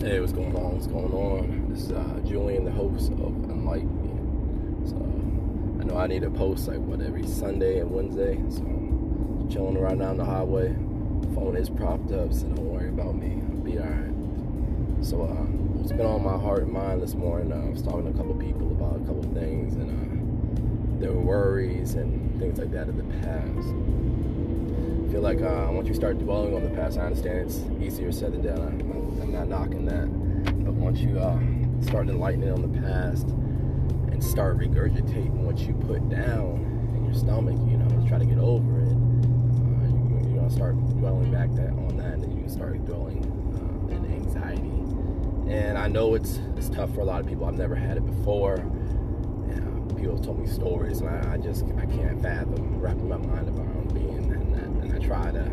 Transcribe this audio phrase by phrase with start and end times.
[0.00, 0.72] Hey, what's going on?
[0.76, 1.68] What's going on?
[1.68, 4.88] This is uh, Julian, the host of Enlighten Me.
[4.88, 8.36] So I know I need to post like what every Sunday and Wednesday.
[8.48, 10.72] So I'm chilling down the highway.
[11.34, 13.42] Phone is propped up, so don't worry about me.
[13.50, 15.04] I'll be alright.
[15.04, 15.44] So uh,
[15.76, 17.52] what's been on my heart and mind this morning?
[17.52, 21.12] Uh, I was talking to a couple people about a couple things and uh, their
[21.12, 23.68] worries and things like that of the past.
[23.68, 28.10] I feel like uh, once you start dwelling on the past, I understand it's easier
[28.12, 28.80] said than done.
[28.80, 28.99] I'm
[29.46, 30.06] not knocking that,
[30.64, 31.38] but once you uh,
[31.80, 33.28] start enlightening on the past
[34.12, 38.26] and start regurgitating what you put down in your stomach, you know, to try to
[38.26, 42.36] get over it, uh, you, you're gonna start dwelling back that on that, and then
[42.36, 43.24] you start dwelling
[43.56, 44.68] uh, in anxiety.
[45.50, 47.46] And I know it's it's tough for a lot of people.
[47.46, 48.58] I've never had it before.
[49.48, 53.48] Yeah, people told me stories, and I, I just I can't fathom wrapping my mind
[53.48, 54.64] around being in that.
[54.64, 55.50] And I try to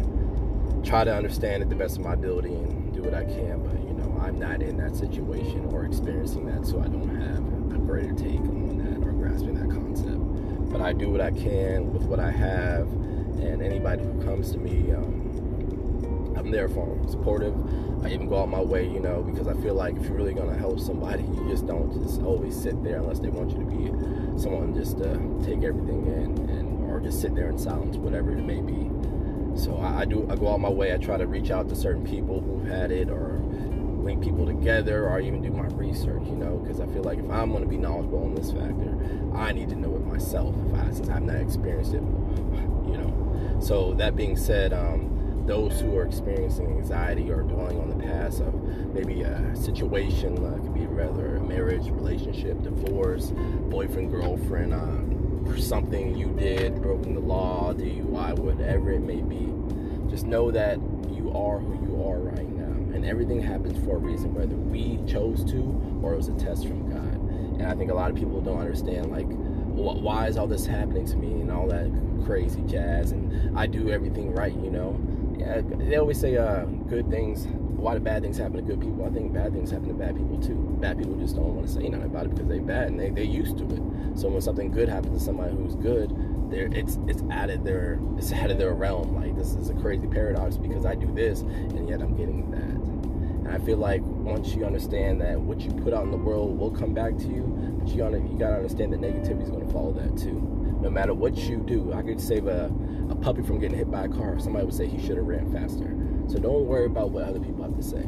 [0.83, 3.61] try to understand it the best of my ability and do what I can.
[3.63, 7.75] But you know, I'm not in that situation or experiencing that, so I don't have
[7.75, 10.71] a greater take on that or grasping that concept.
[10.71, 12.87] But I do what I can with what I have,
[13.39, 14.91] and anybody who comes to me.
[14.91, 15.23] Um,
[16.35, 17.55] I'm there for them, supportive.
[18.05, 20.35] I even go out my way, you know, because I feel like if you're really
[20.35, 23.65] gonna help somebody, you just don't just always sit there unless they want you to
[23.65, 28.31] be someone just to take everything in and or just sit there in silence, whatever
[28.31, 28.89] it may be.
[29.57, 30.93] So I, I do I go out my way.
[30.93, 33.41] I try to reach out to certain people who've had it or
[34.07, 37.29] link people together or even do my research, you know, because I feel like if
[37.29, 38.97] I'm going to be knowledgeable on this factor,
[39.35, 43.57] I need to know it myself if I, since I've not experienced it, you know.
[43.59, 48.41] So that being said, um, those who are experiencing anxiety or dwelling on the past
[48.41, 48.53] of
[48.93, 53.31] maybe a situation, uh, could be rather a marriage, relationship, divorce,
[53.69, 55.16] boyfriend, girlfriend, or
[55.55, 59.53] something you did, broken the law, DUI, whatever it may be.
[60.09, 60.79] Just know that
[61.11, 64.99] you are who you are right now, and everything happens for a reason, whether we
[65.09, 67.13] chose to or it was a test from God.
[67.59, 71.05] And I think a lot of people don't understand, like, why is all this happening
[71.05, 71.91] to me and all that
[72.25, 74.99] crazy jazz, and I do everything right, you know
[75.37, 77.47] yeah, they always say uh, good things.
[77.77, 79.05] Why do bad things happen to good people?
[79.05, 80.55] I think bad things happen to bad people too.
[80.81, 83.11] Bad people just don't want to say nothing about it because they're bad and they
[83.11, 84.17] they're used to it.
[84.17, 86.11] So when something good happens to somebody who's good,
[86.49, 89.15] there it's it's out of their it's out of their realm.
[89.15, 92.61] Like this is a crazy paradox because I do this and yet I'm getting that.
[92.61, 96.57] And I feel like once you understand that what you put out in the world
[96.57, 97.43] will come back to you,
[97.79, 100.41] but you gotta you gotta understand that negativity is gonna follow that too.
[100.81, 102.71] No matter what you do, I could save a,
[103.09, 104.39] a puppy from getting hit by a car.
[104.39, 105.96] Somebody would say he should have ran faster.
[106.27, 108.05] So don't worry about what other people have to say.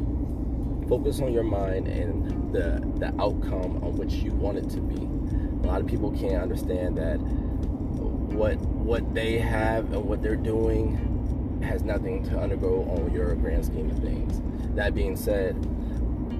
[0.88, 4.96] Focus on your mind and the the outcome on which you want it to be.
[4.96, 7.18] A lot of people can't understand that
[8.34, 13.64] what what they have and what they're doing has nothing to undergo on your grand
[13.64, 14.40] scheme of things.
[14.74, 15.54] That being said,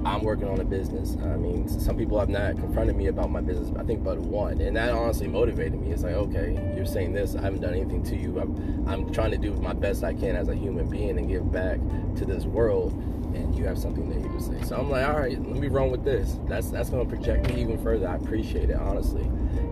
[0.05, 1.17] I'm working on a business.
[1.23, 4.61] I mean, some people have not confronted me about my business, I think but one.
[4.61, 5.91] And that honestly motivated me.
[5.91, 8.41] It's like, okay, you're saying this, I haven't done anything to you.
[8.41, 11.53] I'm, I'm trying to do my best I can as a human being and give
[11.53, 11.79] back
[12.17, 12.93] to this world.
[13.35, 14.63] And you have something negative to say.
[14.67, 16.39] So I'm like, all right, let me run with this.
[16.49, 18.09] That's that's gonna project me even further.
[18.09, 19.23] I appreciate it, honestly.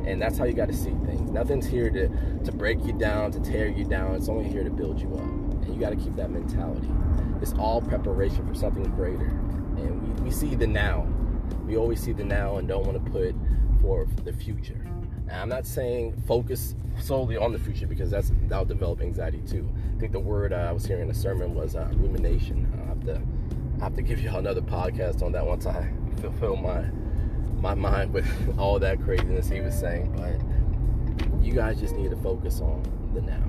[0.06, 1.33] And that's how you gotta see things.
[1.33, 2.09] Nothing's here to,
[2.45, 4.15] to break you down, to tear you down.
[4.15, 5.25] It's only here to build you up.
[5.65, 6.89] And you gotta keep that mentality.
[7.43, 9.33] It's all preparation for something greater
[10.21, 11.06] we, see the now.
[11.67, 13.34] We always see the now and don't want to put
[13.81, 14.81] for the future.
[15.31, 19.69] I'm not saying focus solely on the future because that's that'll develop anxiety too.
[19.97, 22.67] I think the word uh, I was hearing in a sermon was uh, rumination.
[22.83, 23.21] I have to
[23.81, 26.84] I have to give y'all another podcast on that once I fulfill my
[27.61, 28.27] my mind with
[28.59, 30.15] all that craziness he was saying.
[30.17, 32.83] But you guys just need to focus on
[33.15, 33.45] the now,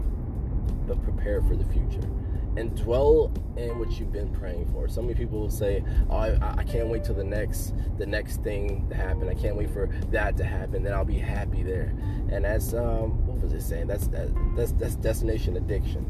[0.85, 2.08] but prepare for the future
[2.57, 4.87] and dwell in what you've been praying for.
[4.87, 8.43] So many people will say, "Oh, I, I, can't wait till the next the next
[8.43, 9.29] thing to happen.
[9.29, 10.83] I can't wait for that to happen.
[10.83, 11.93] Then I'll be happy there."
[12.31, 13.87] And that's um, what was it saying?
[13.87, 16.05] That's that, that's that's destination addiction.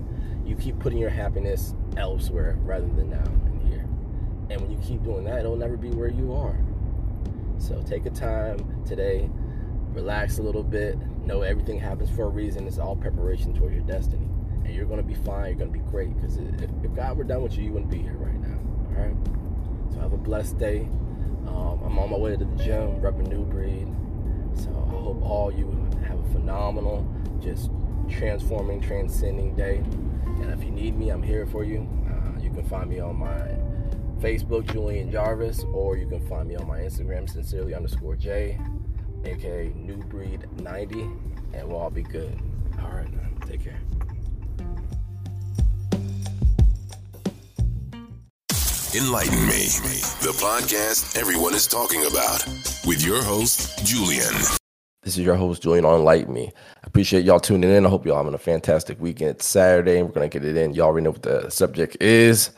[0.45, 3.85] You keep putting your happiness elsewhere rather than now and here.
[4.49, 6.57] And when you keep doing that, it'll never be where you are.
[7.59, 9.29] So take a time today,
[9.91, 10.97] relax a little bit.
[11.25, 12.65] Know everything happens for a reason.
[12.65, 14.28] It's all preparation towards your destiny
[14.65, 15.49] and you're gonna be fine.
[15.49, 17.99] You're gonna be great because if, if, God were done with you, you wouldn't be
[17.99, 18.59] here right now.
[18.89, 19.93] All right.
[19.93, 20.87] So have a blessed day.
[21.47, 23.87] Um, I'm on my way to the gym, repping New Breed.
[24.55, 25.71] So I hope all you
[26.07, 27.07] have a phenomenal,
[27.41, 27.71] just
[28.09, 29.77] transforming, transcending day.
[29.77, 31.87] And if you need me, I'm here for you.
[32.07, 33.39] Uh, you can find me on my
[34.19, 38.59] Facebook, Julian Jarvis, or you can find me on my Instagram, sincerely underscore J,
[39.25, 41.01] aka New Breed 90,
[41.53, 42.37] and we'll all be good.
[42.81, 43.79] All right, now, take care.
[48.95, 49.67] Enlighten Me,
[50.23, 52.43] the podcast everyone is talking about,
[52.87, 54.33] with your host, Julian.
[55.03, 56.51] This is your host, Julian on Enlighten Me.
[56.77, 57.85] I appreciate y'all tuning in.
[57.85, 59.29] I hope y'all having a fantastic weekend.
[59.29, 60.73] It's Saturday, and we're going to get it in.
[60.73, 62.49] Y'all already know what the subject is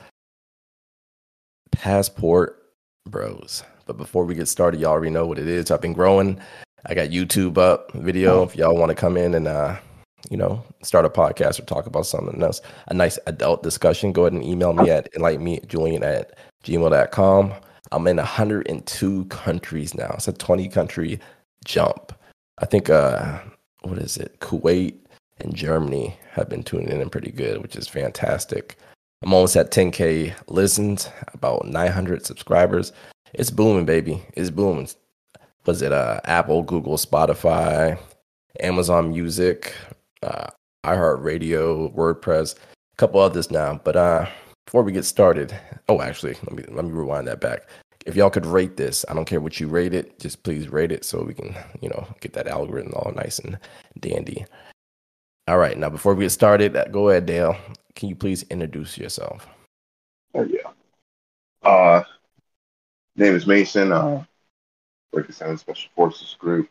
[1.74, 2.64] Passport
[3.06, 3.64] Bros.
[3.86, 5.70] But before we get started, y'all already know what it is.
[5.70, 6.40] I've been growing.
[6.86, 8.44] I got YouTube up video.
[8.44, 9.80] If y'all want to come in and uh,
[10.30, 14.24] you know, start a podcast or talk about something else, a nice adult discussion, go
[14.24, 17.54] ahead and email me at enlighten me Julian at gmail.com.
[17.92, 20.12] I'm in 102 countries now.
[20.14, 21.20] It's a 20 country
[21.66, 22.14] jump.
[22.60, 23.40] I think uh
[23.82, 24.40] what is it?
[24.40, 24.96] Kuwait
[25.40, 28.78] and Germany have been tuning in pretty good, which is fantastic.
[29.24, 32.92] I'm almost at 10k listens, about 900 subscribers.
[33.34, 34.24] It's booming, baby.
[34.34, 34.90] It's booming.
[35.66, 38.00] Was it uh Apple, Google, Spotify,
[38.60, 39.74] Amazon Music,
[40.24, 40.48] uh,
[40.86, 43.80] iHeartRadio, WordPress, a couple others now.
[43.84, 44.28] But uh,
[44.66, 45.56] before we get started,
[45.90, 47.70] oh, actually, let me let me rewind that back.
[48.06, 50.92] If y'all could rate this, I don't care what you rate it, just please rate
[50.92, 53.60] it so we can, you know, get that algorithm all nice and
[54.00, 54.46] dandy.
[55.48, 57.56] All right, now before we get started, uh, go ahead, Dale.
[57.96, 59.48] Can you please introduce yourself?
[60.34, 60.72] Oh yeah.
[61.62, 62.04] Uh,
[63.16, 63.92] name is Mason.
[63.92, 64.24] Uh,
[65.12, 66.70] work at Special Forces Group.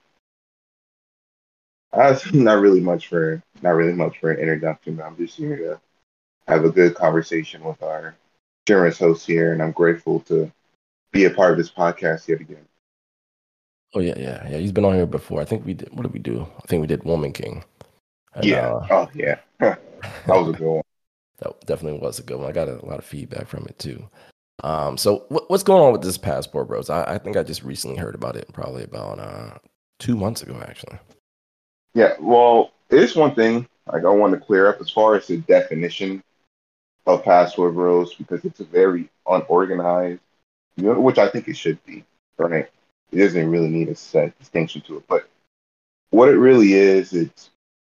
[1.93, 4.97] Uh, not really much for not really much for an introduction.
[4.97, 5.81] But I'm just here to
[6.49, 8.17] have a good conversation with our
[8.67, 10.51] generous host here, and I'm grateful to
[11.13, 12.67] be a part of this podcast yet again.
[13.95, 14.59] Oh yeah, yeah, yeah.
[14.59, 15.41] He's been on here before.
[15.41, 15.91] I think we did.
[15.93, 16.47] What did we do?
[16.59, 17.65] I think we did Woman King.
[18.35, 18.69] And, yeah.
[18.69, 19.39] Uh, oh yeah.
[19.59, 19.79] that
[20.27, 20.83] was a good one.
[21.39, 22.51] That definitely was a good one.
[22.51, 24.07] I got a lot of feedback from it too.
[24.63, 26.91] Um, so what, what's going on with this passport, bros?
[26.91, 29.59] I, I, think I just recently heard about it, probably about uh,
[29.99, 30.99] two months ago, actually.
[31.95, 35.39] Yeah, well, it's one thing like I want to clear up as far as the
[35.39, 36.23] definition
[37.07, 40.21] of passport bros because it's a very unorganized,
[40.77, 42.05] you know, which I think it should be.
[42.37, 42.69] Right?
[43.13, 45.29] It doesn't really need a set distinction to it, but
[46.11, 47.51] what it really is, it's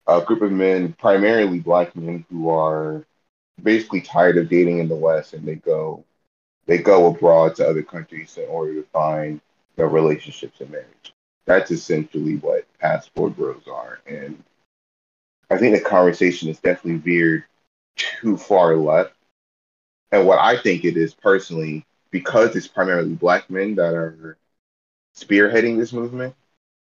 [0.06, 3.04] a group of men, primarily black men, who are
[3.62, 6.04] basically tired of dating in the West, and they go
[6.66, 9.40] they go abroad to other countries in order to find
[9.76, 11.13] their relationships and marriage.
[11.46, 14.00] That's essentially what passport bros are.
[14.06, 14.42] And
[15.50, 17.44] I think the conversation is definitely veered
[17.96, 19.14] too far left.
[20.12, 24.36] And what I think it is personally, because it's primarily black men that are
[25.16, 26.34] spearheading this movement,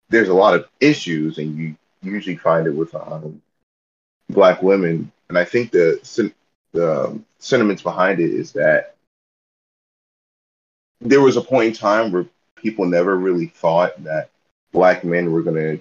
[0.09, 3.41] there's a lot of issues, and you usually find it with um,
[4.29, 5.12] black women.
[5.29, 6.01] And I think the
[6.73, 8.97] the sentiments behind it is that
[11.01, 12.27] there was a point in time where
[12.57, 14.30] people never really thought that
[14.73, 15.81] black men were going to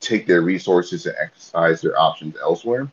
[0.00, 2.90] take their resources and exercise their options elsewhere.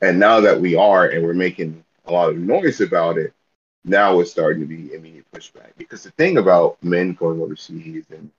[0.00, 3.32] And now that we are and we're making a lot of noise about it,
[3.84, 5.70] now it's starting to be immediate pushback.
[5.76, 8.30] Because the thing about men going overseas and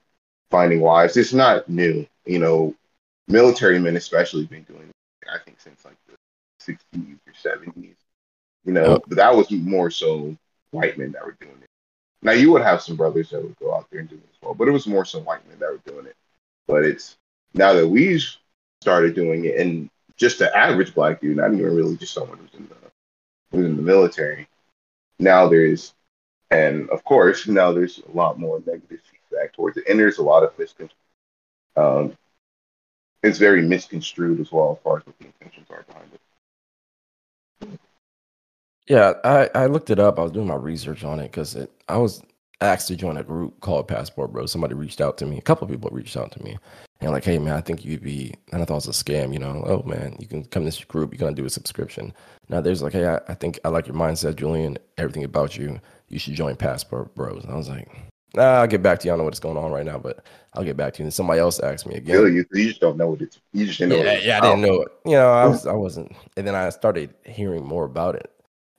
[0.50, 2.06] finding wives, it's not new.
[2.26, 2.76] You know,
[3.28, 7.96] military men especially been doing it, I think, since like the 60s or 70s.
[8.66, 9.04] You know, oh.
[9.08, 10.36] but that was more so
[10.72, 11.70] white men that were doing it.
[12.22, 14.42] Now you would have some brothers that would go out there and do it as
[14.42, 16.16] well, but it was more some white men that were doing it.
[16.68, 17.18] But it's
[17.54, 18.26] now that we've
[18.82, 22.54] started doing it, and just the average black dude, not even really just someone who's
[22.60, 22.76] in the
[23.52, 24.48] who's in the military.
[25.18, 25.94] Now there's,
[26.52, 30.24] and of course now there's a lot more negative feedback towards it, and there's a
[30.24, 31.00] lot of misconceptions.
[31.76, 32.18] Um,
[33.24, 37.80] it's very misconstrued as well as far as what the intentions are behind it.
[38.90, 40.18] Yeah, I, I looked it up.
[40.18, 41.56] I was doing my research on it because
[41.88, 42.24] I was
[42.60, 44.48] asked to join a group called Passport Bro.
[44.48, 45.38] Somebody reached out to me.
[45.38, 46.58] A couple of people reached out to me
[47.00, 48.34] and like, hey man, I think you'd be.
[48.52, 49.32] And I thought it was a scam.
[49.32, 51.14] You know, oh man, you can come to this group.
[51.14, 52.14] You're gonna do a subscription.
[52.50, 54.78] Now there's like, hey, I, I think I like your mindset, Julian.
[54.98, 55.80] Everything about you.
[56.08, 57.44] You should join Passport Bros.
[57.44, 57.88] And I was like,
[58.34, 59.12] nah, I'll get back to you.
[59.12, 61.06] I don't know what's going on right now, but I'll get back to you.
[61.06, 62.18] And somebody else asked me again.
[62.18, 63.40] Really, you, you just don't know what it's.
[63.54, 64.04] You just didn't know.
[64.04, 64.92] Yeah, yeah, I didn't know it.
[65.06, 66.12] You know, I was, I wasn't.
[66.36, 68.32] And then I started hearing more about it.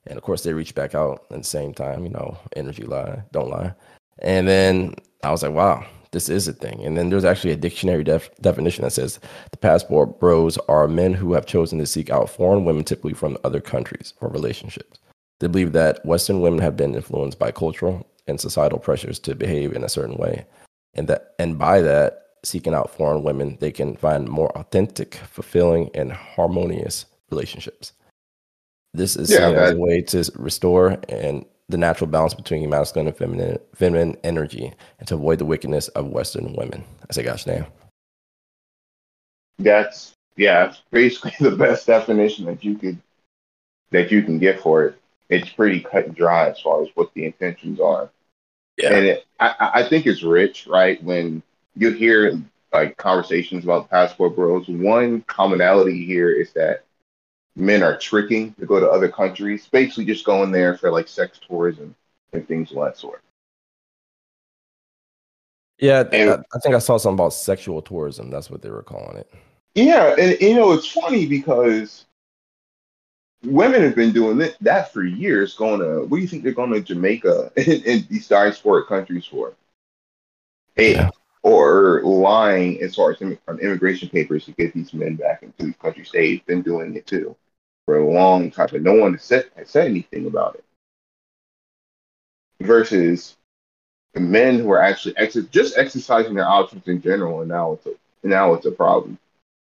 [0.07, 3.23] And of course, they reached back out at the same time, you know, energy lie,
[3.31, 3.73] don't lie.
[4.19, 6.83] And then I was like, wow, this is a thing.
[6.83, 9.19] And then there's actually a dictionary def- definition that says
[9.51, 13.37] the passport bros are men who have chosen to seek out foreign women, typically from
[13.43, 14.99] other countries for relationships.
[15.39, 19.73] They believe that Western women have been influenced by cultural and societal pressures to behave
[19.73, 20.45] in a certain way.
[20.93, 25.89] And that, and by that, seeking out foreign women, they can find more authentic, fulfilling,
[25.93, 27.93] and harmonious relationships.
[28.93, 33.57] This is yeah, a way to restore and the natural balance between masculine and feminine,
[33.73, 36.83] feminine energy and to avoid the wickedness of Western women.
[37.09, 37.65] I say, gosh, damn.
[39.57, 42.97] That's yeah, it's basically the best definition that you could
[43.91, 44.97] that you can get for it.
[45.29, 48.09] it's pretty cut and dry as far as what the intentions are.
[48.77, 48.93] Yeah.
[48.93, 51.01] And it, I, I think it's rich, right?
[51.03, 51.43] When
[51.75, 52.41] you hear
[52.73, 56.83] like conversations about passport bros, one commonality here is that
[57.55, 61.39] men are tricking to go to other countries, basically just going there for like sex
[61.47, 61.95] tourism
[62.33, 63.21] and things of that sort.
[65.79, 68.29] Yeah, and, I think I saw something about sexual tourism.
[68.29, 69.33] That's what they were calling it.
[69.73, 72.05] Yeah, and you know it's funny because
[73.43, 75.55] women have been doing that for years.
[75.55, 79.53] Going to what do you think they're going to Jamaica and, these diasporic countries for?
[80.75, 81.09] Hey, yeah.
[81.43, 85.75] Or lying as far as on immigration papers to get these men back into these
[85.77, 86.11] countries.
[86.13, 87.35] They've been doing it too
[87.85, 90.63] for a long time, but no one has said, has said anything about it.
[92.61, 93.37] Versus
[94.13, 97.85] the men who are actually ex- just exercising their options in general, and now it's
[97.87, 97.93] a
[98.23, 99.17] now it's a problem.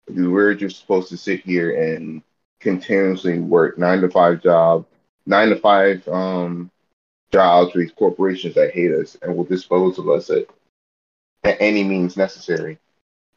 [0.09, 2.23] We're just supposed to sit here and
[2.59, 4.87] continuously work nine to five job,
[5.27, 6.71] nine to five um,
[7.31, 10.47] jobs these corporations that hate us and will dispose of us at,
[11.45, 12.79] at any means necessary.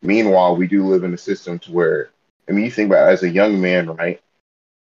[0.02, 2.10] Meanwhile, we do live in a system to where,
[2.48, 4.22] I mean, you think about it, as a young man, right?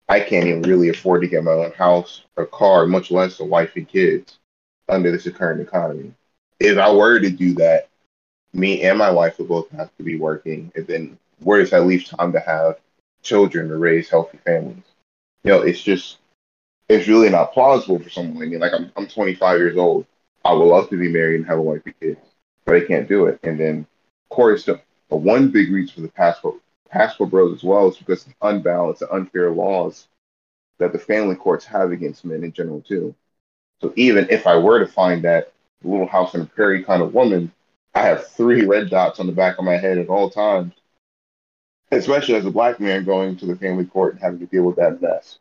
[0.10, 3.46] I can't even really afford to get my own house or car, much less a
[3.46, 4.40] wife and kids
[4.90, 6.14] under this current economy.
[6.60, 7.88] If I were to do that,
[8.54, 11.86] me and my wife would both have to be working, and then where does that
[11.86, 12.78] leave time to have
[13.22, 14.84] children to raise healthy families?
[15.44, 16.18] You know, it's just
[16.90, 18.58] it's really not plausible for someone like me.
[18.58, 20.06] Like I'm I'm 25 years old.
[20.44, 22.20] I would love to be married and have a wife and kids,
[22.72, 23.38] but I can't do it.
[23.44, 26.56] And then, of course, the, one big reason for the passport
[26.90, 30.08] passport bros as well is because of unbalanced, the unfair laws
[30.80, 33.14] that the family courts have against men in general too.
[33.82, 35.52] So even if I were to find that
[35.84, 37.52] little house in the prairie kind of woman,
[37.94, 40.74] I have three red dots on the back of my head at all times.
[41.92, 44.78] Especially as a black man going to the family court and having to deal with
[44.78, 45.40] that mess.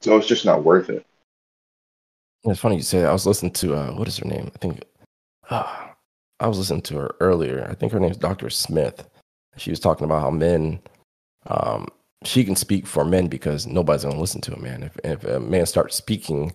[0.00, 1.04] So it's just not worth it.
[2.44, 3.10] It's funny you say that.
[3.10, 4.50] I was listening to uh, what is her name?
[4.54, 4.82] I think
[5.50, 5.89] uh,
[6.40, 7.66] I was listening to her earlier.
[7.70, 8.50] I think her name is Dr.
[8.50, 9.08] Smith.
[9.56, 10.80] She was talking about how men
[11.46, 11.88] um,
[12.24, 14.82] she can speak for men because nobody's gonna listen to a man.
[14.82, 16.52] If if a man starts speaking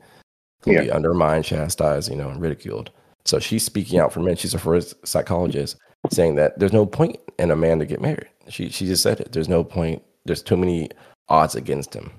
[0.65, 0.82] He'll yeah.
[0.82, 2.92] be undermined, chastised, you know, and ridiculed.
[3.24, 4.36] So she's speaking out for men.
[4.36, 5.77] She's a first psychologist
[6.12, 8.27] saying that there's no point in a man to get married.
[8.50, 9.32] She she just said it.
[9.32, 10.04] There's no point.
[10.25, 10.89] There's too many
[11.30, 12.12] odds against him.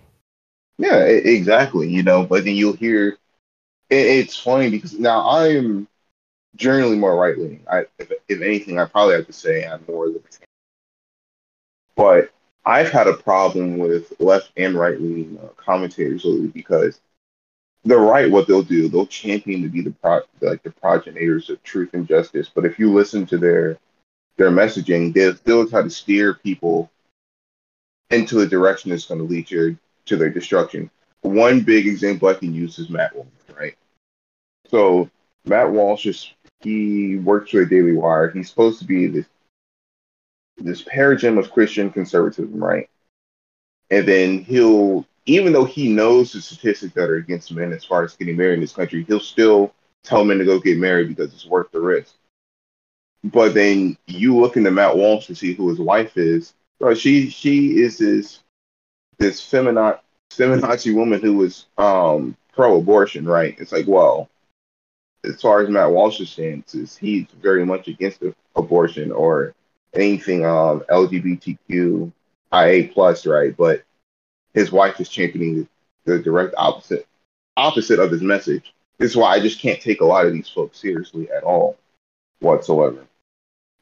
[0.79, 1.89] Yeah, exactly.
[1.89, 3.19] You know, but then you'll hear.
[3.91, 5.89] it's funny because now I'm
[6.57, 7.65] generally more right leaning.
[7.71, 10.47] I, if, if anything, I probably have to say I'm more libertarian.
[11.95, 12.33] But
[12.65, 17.01] I've had a problem with left and right leaning uh, commentators lately because
[17.85, 21.63] the right, what they'll do, they'll champion to be the pro, like the progenitors of
[21.63, 22.51] truth and justice.
[22.53, 23.79] But if you listen to their
[24.37, 26.91] their messaging, they'll still try to steer people
[28.11, 30.91] into a direction that's going to lead you to their destruction.
[31.23, 33.27] One big example I can use is Matt Walsh,
[33.59, 33.77] right?
[34.69, 35.09] So
[35.45, 38.31] Matt Walsh is he works for the Daily Wire.
[38.31, 39.27] He's supposed to be this
[40.59, 42.89] this paradigm of Christian conservatism, right?
[43.91, 48.05] And then he'll even though he knows the statistics that are against men as far
[48.05, 51.35] as getting married in this country, he'll still tell men to go get married because
[51.35, 52.15] it's worth the risk.
[53.25, 56.55] But then you look into Matt Walsh to see who his wife is.
[56.79, 58.41] Bro, she she is this
[59.19, 63.57] this feminazi feminazi woman who was um pro-abortion, right?
[63.59, 64.31] It's like, well,
[65.27, 68.23] as far as Matt Walsh's stance he's very much against
[68.55, 69.55] abortion or
[69.95, 72.13] anything um LGBTQ
[72.53, 73.57] IA plus, right?
[73.57, 73.83] But
[74.55, 75.69] his wife is championing
[76.05, 77.07] the direct opposite
[77.57, 78.75] opposite of his message.
[78.99, 81.77] This is why I just can't take a lot of these folks seriously at all
[82.41, 83.07] whatsoever.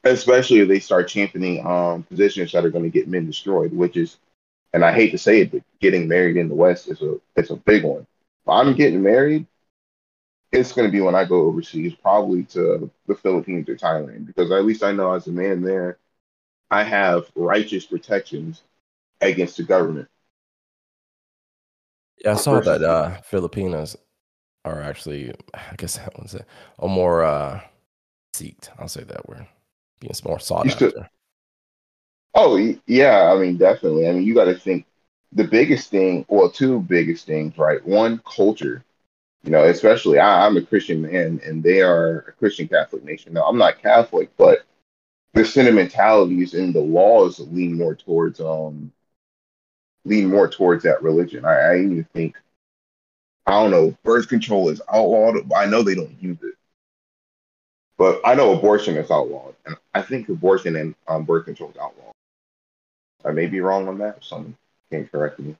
[0.03, 3.97] Especially if they start championing um, positions that are going to get men destroyed, which
[3.97, 4.17] is,
[4.73, 7.49] and I hate to say it, but getting married in the West is a it's
[7.49, 8.01] a big one.
[8.01, 9.47] If I'm getting married,
[10.55, 14.51] it's going to be when I go overseas, probably to the Philippines or Thailand, because
[14.51, 15.99] at least I know as a man there,
[16.71, 18.63] I have righteous protections
[19.21, 20.09] against the government.
[22.23, 23.95] Yeah, I saw that uh Filipinas
[24.65, 26.45] are actually, I guess that one's a,
[26.79, 27.61] a more uh
[28.35, 28.69] seeked.
[28.79, 29.47] I'll say that word,
[29.99, 31.09] being more sought after.
[32.33, 32.57] Oh
[32.87, 34.07] yeah, I mean definitely.
[34.07, 34.85] I mean you got to think
[35.31, 37.85] the biggest thing, well, two biggest things, right?
[37.85, 38.83] One, culture.
[39.45, 43.33] You know, especially I, I'm a Christian man, and they are a Christian Catholic nation.
[43.33, 44.65] Now I'm not Catholic, but
[45.33, 48.91] the sentimentalities and the laws lean more towards um
[50.03, 51.45] lean more towards that religion.
[51.45, 52.35] I, I even think
[53.45, 55.51] I don't know, birth control is outlawed.
[55.53, 56.55] I know they don't use it.
[57.97, 59.55] But I know abortion is outlawed.
[59.65, 62.13] And I think abortion and um, birth control is outlawed.
[63.23, 64.23] I may be wrong on that.
[64.23, 64.57] Someone
[64.91, 65.55] can correct me.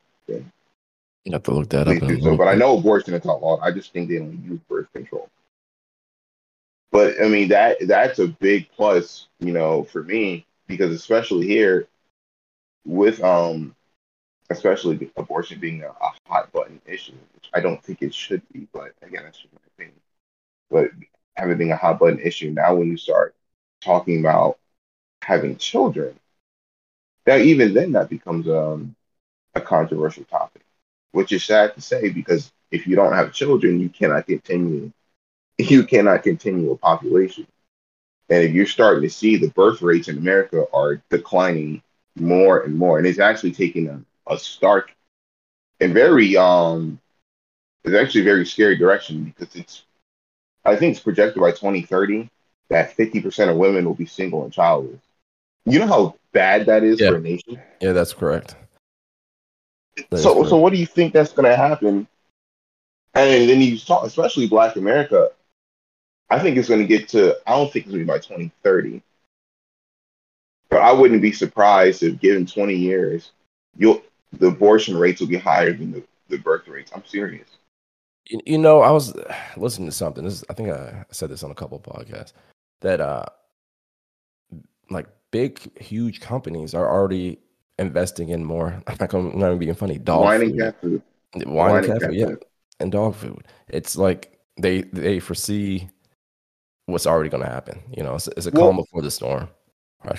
[1.25, 2.00] You have to look that up.
[2.00, 2.38] Do so.
[2.38, 3.60] But I know abortion is outlawed.
[3.62, 5.29] I just think they don't use birth control.
[6.91, 11.88] But I mean that that's a big plus, you know, for me because especially here
[12.86, 13.75] with um
[14.50, 18.67] especially abortion being a, a hot button issue, which I don't think it should be,
[18.72, 20.00] but again, that's just my opinion.
[20.70, 20.91] But
[21.36, 23.36] having being a hot button issue now, when you start
[23.82, 24.60] talking about
[25.22, 26.20] having children,
[27.25, 28.96] now even then that becomes um,
[29.55, 30.63] a controversial topic,
[31.15, 34.91] which is sad to say because if you don't have children, you cannot continue.
[35.57, 37.48] You cannot continue a population,
[38.29, 41.81] and if you're starting to see the birth rates in America are declining
[42.17, 44.91] more and more, and it's actually taking a a stark
[45.79, 47.00] and very um
[47.84, 49.84] it's actually a very scary direction because it's
[50.63, 52.29] I think it's projected by 2030
[52.69, 55.00] that 50% of women will be single and childless.
[55.65, 57.10] You know how bad that is yeah.
[57.12, 57.62] for a nation?
[57.79, 58.55] Yeah, that's correct.
[60.16, 62.08] So so what do you think that's going to happen?
[63.14, 65.30] And then you talk especially black America
[66.30, 68.18] I think it's going to get to I don't think it's going to be by
[68.18, 69.02] 2030.
[70.70, 73.32] But I wouldn't be surprised if given 20 years
[73.78, 74.02] you'll
[74.34, 76.92] the abortion rates will be higher than the, the birth rates.
[76.94, 77.48] I'm serious.
[78.28, 79.14] You, you know, I was
[79.58, 80.24] listening to something.
[80.24, 82.34] This is, I think I said this on a couple of podcasts
[82.82, 83.25] that uh
[84.90, 87.40] like big, huge companies are already
[87.79, 88.82] investing in more.
[88.88, 89.98] I'm not going to be funny.
[89.98, 90.50] Dog wine food.
[90.50, 91.01] and cat food.
[91.36, 92.36] Wine, wine and cat, food, yeah,
[92.79, 93.46] and dog food.
[93.67, 95.89] It's like they they foresee
[96.86, 97.82] what's already going to happen.
[97.96, 99.50] You know, it's, it's a calm before the storm.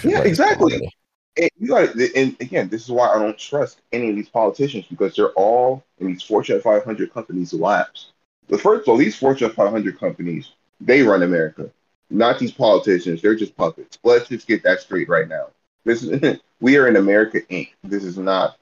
[0.03, 0.91] Yeah, exactly
[1.37, 4.87] and you got and again, this is why I don't trust any of these politicians
[4.89, 8.13] because they're all in these Fortune 500 companies' laps.
[8.49, 11.71] But first of all, these Fortune 500 companies, they run America,
[12.11, 13.21] not these politicians.
[13.21, 13.99] They're just puppets.
[14.03, 15.49] Let's just get that straight right now.
[15.87, 17.71] This is we are in America Inc.
[17.83, 18.59] This is not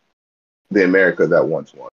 [0.70, 1.90] the America that once was.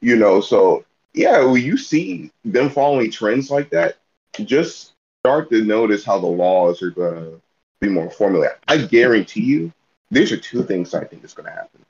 [0.00, 3.98] You know, so yeah, when you see them following trends like that,
[4.44, 7.32] just start to notice how the laws are gonna
[7.80, 8.56] be more formulated.
[8.68, 9.72] I guarantee you,
[10.10, 11.84] these are two things I think is going to happen.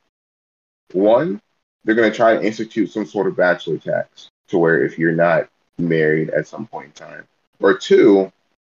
[0.92, 1.40] One,
[1.84, 5.12] they're going to try to institute some sort of bachelor tax to where if you're
[5.12, 7.26] not married at some point in time,
[7.60, 8.32] or two,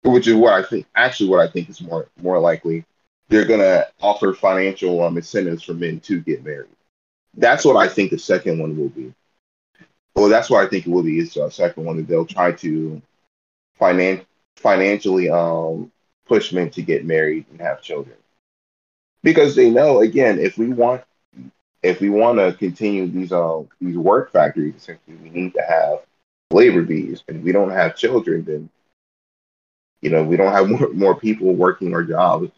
[0.06, 2.84] which is what I think actually what I think is more more likely,
[3.28, 6.70] they're going to offer financial um, incentives for men to get married.
[7.36, 9.12] That's what I think the second one will be.
[10.14, 11.18] Well, that's what I think it will be.
[11.18, 13.02] Is the second one that they'll try to
[13.80, 15.92] finan- financially um,
[16.26, 18.16] push men to get married and have children
[19.22, 21.02] because they know again if we want
[21.82, 26.00] if we want to continue these uh these work factories essentially we need to have
[26.52, 28.70] labor bees and we don't have children then
[30.02, 32.50] you know we don't have more, more people working our jobs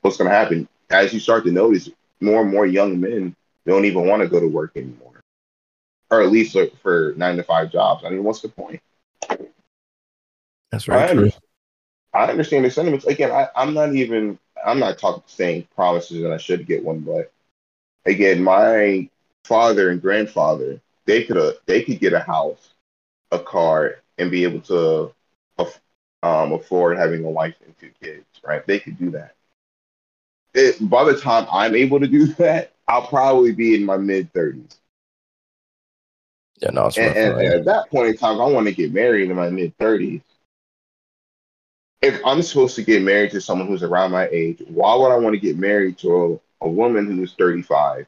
[0.00, 0.68] what's going to happen?
[0.90, 1.88] As you start to notice
[2.20, 3.34] more and more young men
[3.66, 5.20] don't even want to go to work anymore.
[6.10, 8.04] Or at least look for nine to five jobs.
[8.04, 8.80] I mean what's the point?
[10.72, 11.32] That's right
[12.12, 13.06] I understand the sentiments.
[13.06, 17.00] Again, I, I'm not even I'm not talking saying promises and I should get one,
[17.00, 17.30] but
[18.04, 19.08] again, my
[19.44, 22.70] father and grandfather, they could uh, they could get a house,
[23.30, 25.14] a car, and be able to
[26.22, 28.66] um, afford having a wife and two kids, right?
[28.66, 29.34] They could do that.
[30.54, 34.32] It, by the time I'm able to do that, I'll probably be in my mid
[34.32, 34.76] thirties.
[36.60, 39.30] Yeah, no, and, and, and, at that point in time, I want to get married
[39.30, 40.20] in my mid thirties
[42.02, 45.16] if I'm supposed to get married to someone who's around my age, why would I
[45.16, 48.06] want to get married to a, a woman who's 35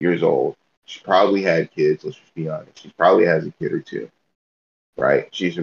[0.00, 0.56] years old?
[0.84, 2.82] She probably had kids, let's just be honest.
[2.82, 4.10] She probably has a kid or two,
[4.96, 5.28] right?
[5.32, 5.58] She's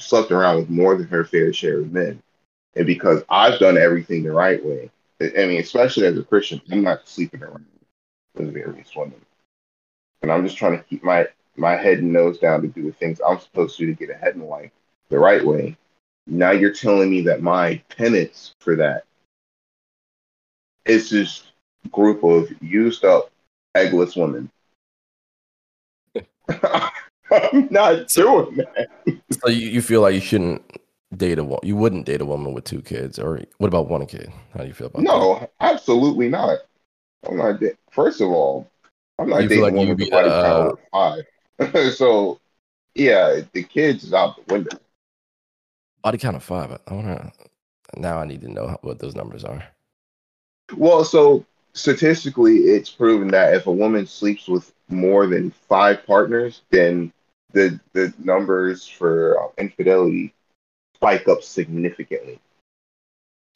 [0.00, 2.22] slept around with more than her fair share of men.
[2.76, 6.82] And because I've done everything the right way, I mean, especially as a Christian, I'm
[6.82, 7.66] not sleeping around
[8.34, 9.20] with various women.
[10.22, 12.92] And I'm just trying to keep my, my head and nose down to do the
[12.92, 14.70] things I'm supposed to do to get ahead in life
[15.08, 15.76] the right way
[16.30, 19.04] now you're telling me that my penance for that
[20.84, 21.42] is this
[21.90, 23.30] group of used up,
[23.76, 24.50] eggless women.
[27.30, 28.88] I'm not doing that.
[29.42, 30.62] So you, you feel like you shouldn't
[31.16, 31.60] date a woman?
[31.62, 34.30] You wouldn't date a woman with two kids, or what about one kid?
[34.54, 35.40] How do you feel about no, that?
[35.40, 36.58] No, absolutely not.
[37.28, 37.60] I'm not.
[37.60, 38.70] Da- First of all,
[39.18, 41.24] I'm not you dating like a woman with body uh, five.
[41.94, 42.40] so,
[42.94, 44.78] yeah, the kids is out the window.
[46.02, 46.78] Body count of five.
[46.86, 47.32] I want to.
[47.96, 49.64] Now I need to know what those numbers are.
[50.76, 56.62] Well, so statistically, it's proven that if a woman sleeps with more than five partners,
[56.70, 57.12] then
[57.52, 60.34] the the numbers for uh, infidelity
[60.94, 62.40] spike up significantly.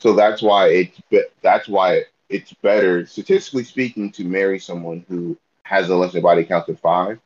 [0.01, 1.01] So that's why it's
[1.43, 6.67] that's why it's better, statistically speaking, to marry someone who has a lesser body count
[6.67, 7.19] than five,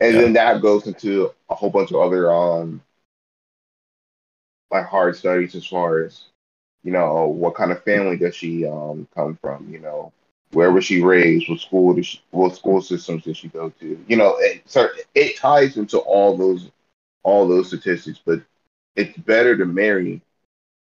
[0.00, 0.20] and Yeah.
[0.20, 2.82] then that goes into a whole bunch of other um
[4.70, 6.24] like hard studies as far as
[6.82, 10.12] you know what kind of family does she um come from, you know.
[10.52, 11.48] Where was she raised?
[11.48, 14.04] What school did she, what school systems did she go to?
[14.06, 14.62] You know, it,
[15.14, 16.70] it ties into all those
[17.22, 18.40] all those statistics, but
[18.94, 20.22] it's better to marry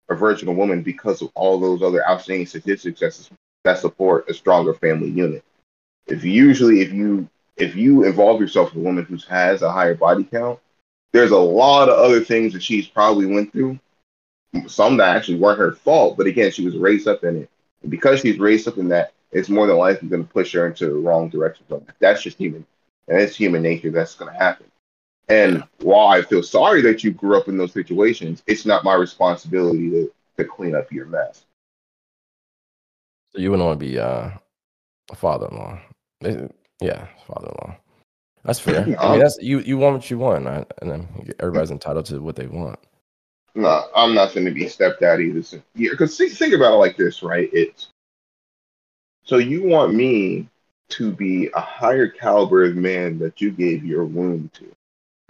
[0.08, 3.30] a virginal woman because of all those other outstanding statistics that,
[3.64, 5.44] that support a stronger family unit.
[6.06, 9.94] If usually if you if you involve yourself with a woman who has a higher
[9.94, 10.58] body count,
[11.12, 13.78] there's a lot of other things that she's probably went through.
[14.66, 17.50] Some that actually weren't her fault, but again, she was raised up in it.
[17.82, 20.66] And because she's raised up in that, it's more than likely going to push her
[20.66, 21.64] into the wrong direction.
[21.68, 22.66] So that's just human,
[23.08, 23.90] and it's human nature.
[23.90, 24.66] That's going to happen.
[25.28, 28.94] And while I feel sorry that you grew up in those situations, it's not my
[28.94, 31.44] responsibility to, to clean up your mess.
[33.32, 34.30] So you wouldn't want to be uh,
[35.10, 35.80] a father-in-law.
[36.80, 37.76] Yeah, father-in-law.
[38.44, 38.82] That's fair.
[38.98, 39.60] I mean, that's you.
[39.60, 40.66] You want what you want, right?
[40.80, 42.78] and then everybody's entitled to what they want.
[43.54, 45.90] No, I'm not going to be stepdaddy this year.
[45.92, 47.50] Because think, think about it like this, right?
[47.52, 47.88] It's
[49.30, 50.48] so you want me
[50.88, 54.66] to be a higher caliber of man that you gave your womb to.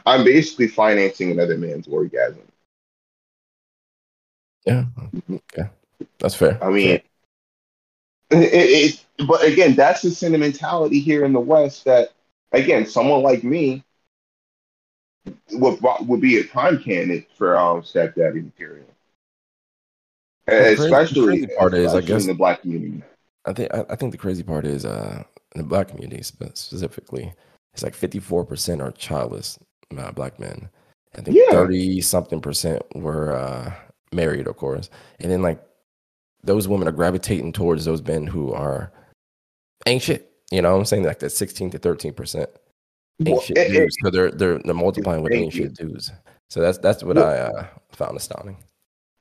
[0.07, 2.49] I'm basically financing another man's orgasm.
[4.65, 4.87] Yeah.
[5.31, 5.69] Okay.
[6.19, 6.59] That's fair.
[6.65, 7.05] I mean, it,
[8.31, 12.15] it, but again, that's the sentimentality here in the West that,
[12.53, 13.85] again, someone like me
[15.53, 18.87] would, would be a prime candidate for um, stepdaddy material.
[20.47, 23.03] the especially, part is, I guess- in the black community.
[23.47, 25.23] I think I, I think the crazy part is uh
[25.55, 27.33] in the black community specifically,
[27.75, 29.59] it's like fifty four percent are childless
[29.99, 30.69] uh, black men.
[31.17, 31.51] I think Yeah.
[31.51, 33.73] thirty something percent were uh,
[34.13, 35.61] married, of course, and then like
[36.45, 38.93] those women are gravitating towards those men who are
[39.87, 40.23] ancient.
[40.53, 42.51] You know, what I'm saying like that sixteen to thirteen percent
[43.21, 43.97] Well, ancient it- dudes.
[44.03, 46.13] So they're they're they're multiplying with ancient dudes.
[46.51, 48.57] So that's that's what Well- I uh, found astounding.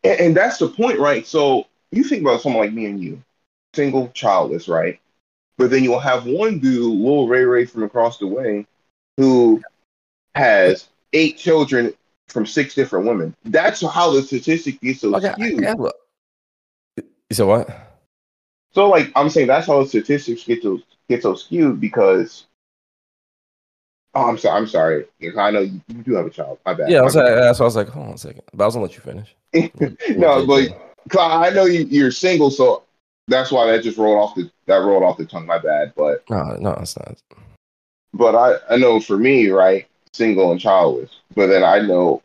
[0.04, 1.26] And, and that's the point, right?
[1.28, 3.22] So you think about someone like me and you,
[3.74, 5.00] single, childless, right?
[5.58, 8.66] But then you'll have one dude, Lil Ray Ray from across the way,
[9.18, 9.62] who
[10.36, 11.94] has eight children
[12.28, 13.36] from six different women.
[13.46, 15.62] That's how the statistic gets so Okay, skewed.
[15.62, 15.96] yeah, look.
[16.98, 17.04] You
[17.34, 17.70] said what?
[18.72, 22.46] So, like, I'm saying that's how the statistics get so get so skewed because.
[24.16, 24.58] Oh, I'm sorry.
[24.58, 25.06] I'm sorry.
[25.38, 26.60] I know you, you do have a child.
[26.66, 26.90] My bad.
[26.90, 27.44] Yeah, I was, bad.
[27.44, 28.42] that's why I was like, hold on a second.
[28.54, 29.36] But I was gonna let you finish.
[30.16, 32.84] no, but I know you, you're single, so
[33.30, 35.46] that's why that just rolled off the that rolled off the tongue.
[35.46, 37.18] My bad, but no, no, it's not.
[38.14, 41.12] but I I know for me, right, single and childless.
[41.36, 42.22] But then I know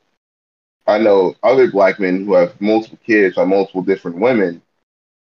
[0.87, 4.63] I know other black men who have multiple kids by multiple different women,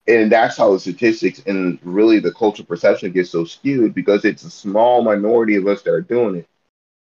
[0.07, 4.45] and that's how the statistics and really the cultural perception gets so skewed because it's
[4.45, 6.49] a small minority of us that are doing it.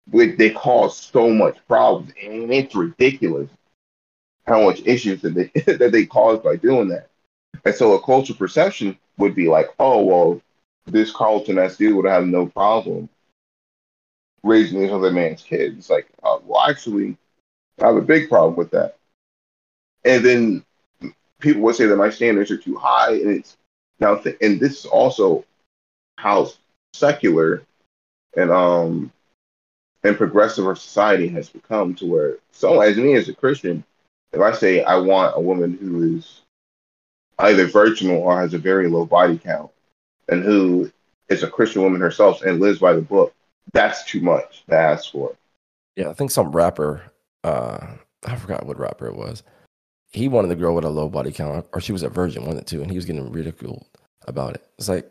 [0.09, 3.49] Which they cause so much problems, and it's ridiculous
[4.47, 7.08] how much issues that they that they cause by doing that.
[7.65, 10.41] And so a cultural perception would be like, oh well,
[10.85, 13.09] this Carlton S would have no problem
[14.43, 15.77] raising this other man's kids.
[15.77, 17.17] It's like, uh, well, actually,
[17.81, 18.97] I have a big problem with that.
[20.05, 20.65] And then
[21.39, 23.57] people would say that my standards are too high, and it's
[23.99, 25.45] now, th- and this is also
[26.17, 26.49] how
[26.93, 27.63] secular
[28.35, 29.11] and um
[30.03, 33.83] and progressive our society has become to where someone as me as a Christian,
[34.31, 36.41] if I say I want a woman who is
[37.39, 39.71] either virginal or has a very low body count,
[40.27, 40.91] and who
[41.29, 43.33] is a Christian woman herself and lives by the book,
[43.71, 45.35] that's too much to ask for.
[45.95, 47.01] Yeah, I think some rapper,
[47.43, 47.87] uh,
[48.25, 49.43] I forgot what rapper it was.
[50.11, 52.61] He wanted a girl with a low body count, or she was a virgin, the
[52.61, 53.85] two, and he was getting ridiculed
[54.27, 54.63] about it.
[54.77, 55.09] It's like,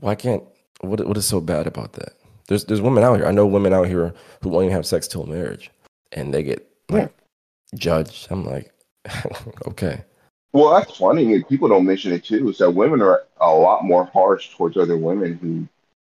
[0.00, 0.44] why can't?
[0.80, 2.12] What what is so bad about that?
[2.46, 3.26] There's there's women out here.
[3.26, 5.72] I know women out here who won't even have sex till marriage,
[6.12, 7.12] and they get like
[7.74, 8.28] judged.
[8.30, 8.72] I'm like,
[9.66, 10.04] okay,
[10.52, 11.42] Well, that's funny.
[11.44, 12.48] People don't mention it too.
[12.48, 15.68] Is that women are a lot more harsh towards other women who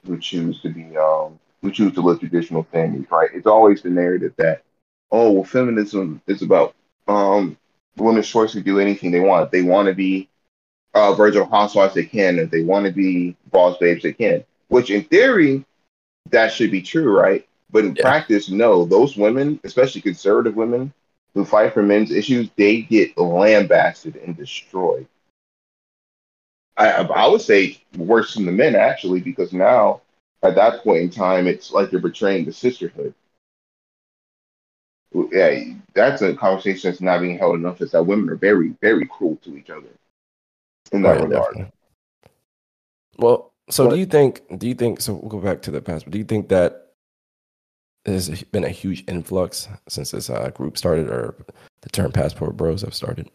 [0.09, 3.29] who choose to be um who choose to live traditional families, right?
[3.33, 4.63] It's always the narrative that
[5.11, 6.75] oh well, feminism is about
[7.07, 7.57] um
[7.97, 9.45] women's choice to do anything they want.
[9.45, 10.29] If they want to be
[10.93, 12.39] uh, virginal housewives, they can.
[12.39, 14.43] If they want to be boss babes, they can.
[14.69, 15.65] Which in theory,
[16.31, 17.47] that should be true, right?
[17.71, 18.03] But in Yeah.
[18.03, 18.85] practice, no.
[18.85, 20.93] Those women, especially conservative women,
[21.37, 25.05] who fight for men's issues, they get lambasted and destroyed.
[26.75, 30.01] I, I would say worse than the men, actually, because now
[30.41, 33.13] at that point in time, it's like you're betraying the sisterhood.
[35.31, 35.59] Yeah,
[35.93, 37.81] that's a conversation that's not being held enough.
[37.81, 39.87] Is that women are very, very cruel to each other
[40.91, 41.53] in that yeah, regard.
[41.53, 41.71] definitely.
[43.19, 44.41] Well, So But- do you think?
[44.57, 45.01] Do you think?
[45.01, 46.05] So we'll go back to the past.
[46.05, 46.86] But do you think that
[48.07, 51.35] there's been a huge influx since this uh, group started, or
[51.81, 53.29] the term passport bros have started?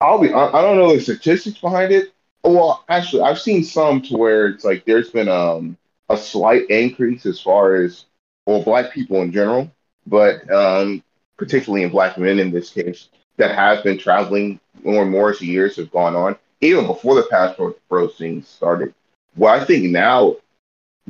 [0.00, 0.32] I'll be.
[0.32, 2.12] I, I don't know the statistics behind it.
[2.44, 5.76] Well, actually, I've seen some to where it's like there's been um
[6.10, 8.04] a slight increase as far as
[8.46, 9.70] well black people in general,
[10.06, 11.02] but um
[11.36, 15.38] particularly in black men in this case that have been traveling more and more as
[15.38, 18.92] the years have gone on, even before the passport bros thing started.
[19.36, 20.36] Well, I think now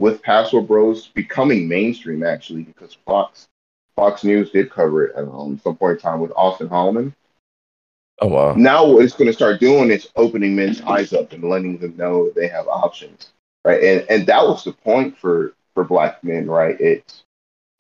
[0.01, 3.49] with Passport bros becoming mainstream actually because Fox
[3.97, 7.15] Fox News did cover it at um, some point in time with Austin Holloman.
[8.23, 8.55] Oh wow.
[8.55, 11.97] now what it's going to start doing is opening men's eyes up and letting them
[11.97, 13.33] know they have options
[13.65, 13.83] right?
[13.83, 16.81] And and that was the point for for black men right?
[16.81, 17.25] It's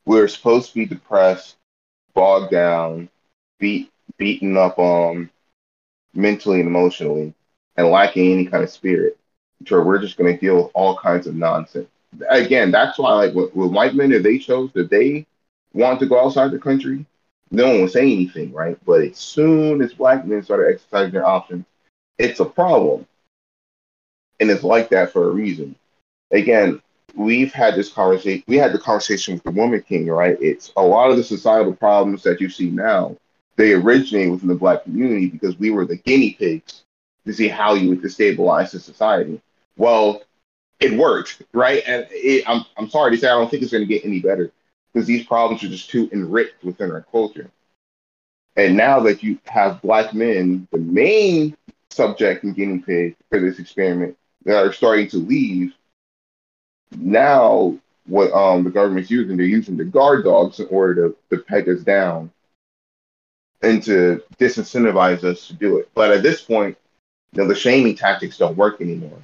[0.06, 1.56] we're supposed to be depressed
[2.14, 3.08] bogged down
[3.58, 5.30] beat beaten up um
[6.14, 7.34] mentally and emotionally
[7.76, 9.18] and lacking any kind of spirit.
[9.68, 11.88] Where we're just going to deal with all kinds of nonsense
[12.28, 15.26] again that's why like with, with white men if they chose that they
[15.72, 17.06] want to go outside the country
[17.50, 18.78] no one would say anything, right?
[18.84, 21.64] But as soon as black men started exercising their options,
[22.18, 23.06] it's a problem.
[24.38, 25.74] And it's like that for a reason.
[26.30, 26.80] Again,
[27.14, 30.38] we've had this conversation, we had the conversation with the Woman King, right?
[30.40, 33.16] It's a lot of the societal problems that you see now,
[33.56, 36.82] they originate within the black community because we were the guinea pigs
[37.26, 39.40] to see how you would destabilize the society.
[39.76, 40.22] Well,
[40.80, 41.82] it worked, right?
[41.86, 44.20] And it, I'm, I'm sorry to say, I don't think it's going to get any
[44.20, 44.50] better
[44.92, 47.50] because these problems are just too enriched within our culture.
[48.56, 51.56] And now that you have black men, the main
[51.90, 55.74] subject and guinea pig for this experiment, that are starting to leave,
[56.96, 61.42] now what um, the government's using, they're using the guard dogs in order to, to
[61.42, 62.30] peg us down
[63.62, 65.88] and to disincentivize us to do it.
[65.94, 66.76] But at this point,
[67.32, 69.18] you know, the shaming tactics don't work anymore.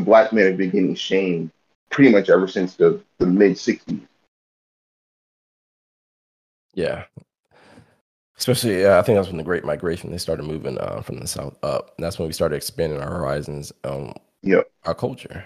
[0.00, 1.50] Black men have been getting shamed
[1.90, 4.00] pretty much ever since the, the mid 60s.
[6.74, 7.04] Yeah.
[8.38, 11.26] Especially, yeah, I think that's when the Great Migration they started moving uh, from the
[11.26, 11.94] south up.
[11.96, 14.70] And that's when we started expanding our horizons, um, Yep.
[14.84, 15.44] our culture.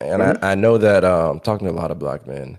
[0.00, 2.58] And I, I know that um, talking to a lot of black men,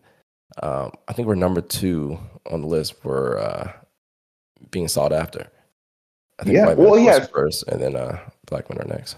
[0.63, 2.19] um, I think we're number two
[2.51, 3.71] on the list for uh,
[4.71, 5.47] being sought after.
[6.39, 7.25] I think Yeah, white men well, yeah.
[7.27, 9.17] first, and then uh, black men are next.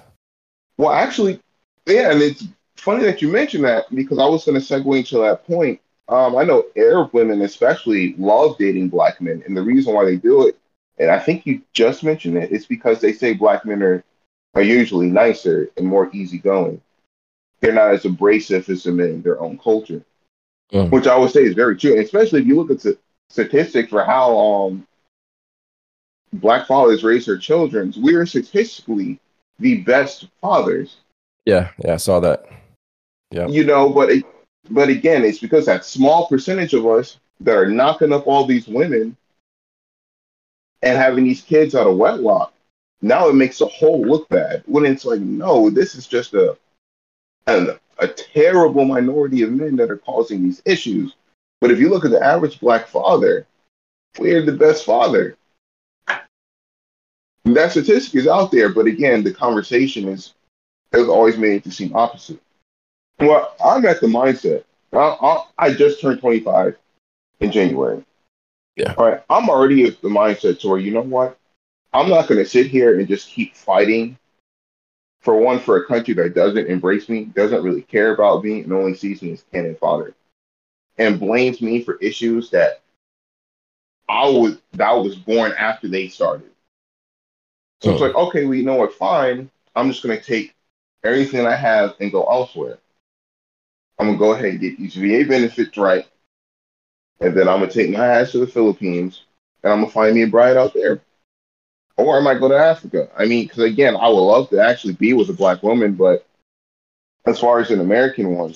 [0.77, 1.39] Well, actually,
[1.85, 5.19] yeah, and it's funny that you mentioned that because I was going to segue into
[5.19, 5.79] that point.
[6.07, 10.17] Um, I know Arab women, especially, love dating black men, and the reason why they
[10.17, 10.57] do it,
[10.99, 14.03] and I think you just mentioned it, is because they say black men are
[14.53, 16.81] are usually nicer and more easygoing.
[17.61, 20.03] They're not as abrasive as the men in their own culture,
[20.73, 20.89] Mm.
[20.91, 21.91] which I would say is very true.
[21.93, 22.97] And especially if you look at the
[23.29, 24.87] statistics for how um,
[26.33, 29.19] black fathers raise their children, we are statistically
[29.59, 30.97] the best fathers.
[31.45, 32.45] Yeah, yeah, I saw that.
[33.31, 33.47] Yeah.
[33.47, 34.25] you know but it,
[34.69, 38.67] but again it's because that small percentage of us that are knocking up all these
[38.67, 39.15] women
[40.81, 42.53] and having these kids out of wedlock
[43.01, 46.57] now it makes the whole look bad when it's like no this is just a
[47.47, 51.15] a, a terrible minority of men that are causing these issues
[51.61, 53.47] but if you look at the average black father
[54.19, 55.37] we're the best father
[57.45, 60.33] And that statistic is out there but again the conversation is
[60.93, 62.39] has always made it to seem opposite
[63.19, 64.63] well, I'm at the mindset.
[64.93, 66.77] I, I, I just turned 25
[67.39, 68.03] in January.
[68.75, 68.95] Yeah.
[68.97, 69.21] All right.
[69.29, 71.37] I'm already at the mindset to where, you know what?
[71.93, 74.17] I'm not going to sit here and just keep fighting
[75.21, 78.73] for one, for a country that doesn't embrace me, doesn't really care about me, and
[78.73, 80.15] only sees me as cannon fodder,
[80.97, 82.81] and blames me for issues that
[84.09, 86.49] I was that I was born after they started.
[87.81, 88.05] So it's Hmm.
[88.05, 88.93] like, okay, well, you know what?
[88.93, 89.49] Fine.
[89.75, 90.55] I'm just going to take
[91.03, 92.77] everything I have and go elsewhere.
[93.99, 96.07] I'm gonna go ahead and get these VA benefits right,
[97.19, 99.23] and then I'm gonna take my ass to the Philippines,
[99.63, 101.01] and I'm gonna find me a bride out there,
[101.97, 103.09] or I might go to Africa.
[103.17, 106.25] I mean, because again, I would love to actually be with a black woman, but
[107.25, 108.55] as far as an American one,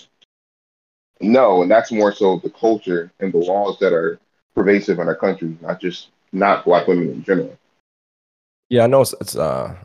[1.22, 4.20] no, and that's more so the culture and the laws that are
[4.56, 7.58] pervasive in our country, not just not black women in general.
[8.70, 9.76] Yeah, I know it's, it's uh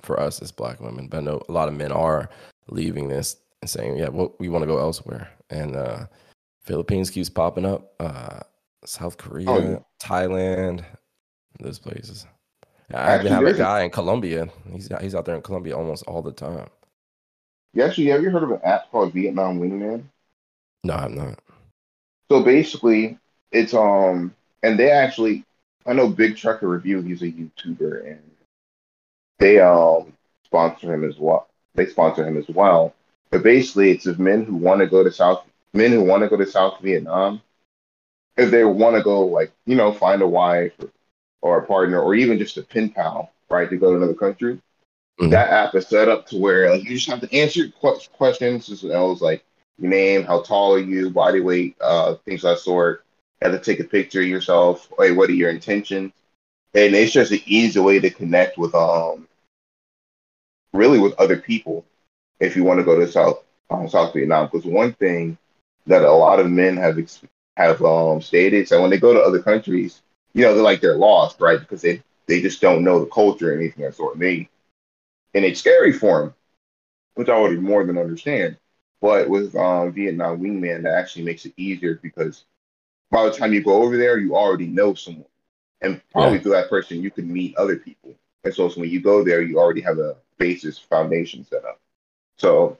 [0.00, 2.28] for us as black women, but I know a lot of men are
[2.68, 6.06] leaving this and saying, "Yeah, well, we want to go elsewhere." And uh
[6.62, 8.40] Philippines keeps popping up, uh
[8.84, 9.78] South Korea, Oh, yeah.
[10.00, 10.84] Thailand,
[11.60, 12.26] those places.
[12.92, 14.48] I Actually, have a guy in Colombia.
[14.72, 16.68] He's he's out there in Colombia almost all the time.
[17.74, 20.04] You actually have you heard of an app called Vietnam Wingman?
[20.84, 21.38] No, I'm not.
[22.30, 23.18] So basically,
[23.50, 25.44] it's um, and they actually,
[25.86, 27.00] I know Big Trucker Review.
[27.00, 28.20] He's a YouTuber, and
[29.42, 30.12] they um
[30.44, 31.48] sponsor him as well.
[31.74, 32.94] They sponsor him as well.
[33.30, 36.28] But basically, it's of men who want to go to South men who want to
[36.28, 37.42] go to South Vietnam,
[38.36, 40.90] if they want to go like you know find a wife or,
[41.42, 44.60] or a partner or even just a pen pal, right, to go to another country.
[45.20, 45.30] Mhm.
[45.30, 48.82] That app is set up to where like you just have to answer que- questions
[48.84, 49.44] well as like
[49.78, 53.04] your name, how tall are you, body weight, uh, things of that sort.
[53.40, 54.88] You have to take a picture of yourself.
[54.98, 56.12] Hey, what are your intentions?
[56.74, 59.28] And it's just an easy way to connect with um
[60.72, 61.84] really with other people
[62.40, 64.46] if you want to go to South um, South Vietnam.
[64.46, 65.38] Because one thing
[65.86, 66.98] that a lot of men have
[67.56, 70.02] have um stated so when they go to other countries,
[70.34, 71.60] you know, they're like they're lost, right?
[71.60, 74.14] Because they they just don't know the culture or anything of that sort.
[74.14, 74.48] And they
[75.34, 76.34] and it's scary for them,
[77.14, 78.56] which I would more than understand.
[79.00, 82.44] But with um, Vietnam Wingman, that actually makes it easier because
[83.10, 85.24] by the time you go over there, you already know someone,
[85.82, 86.42] and probably Yeah.
[86.42, 88.14] through that person, you can meet other people.
[88.44, 91.78] And so, so when you go there, you already have a basis foundation set up.
[92.38, 92.76] So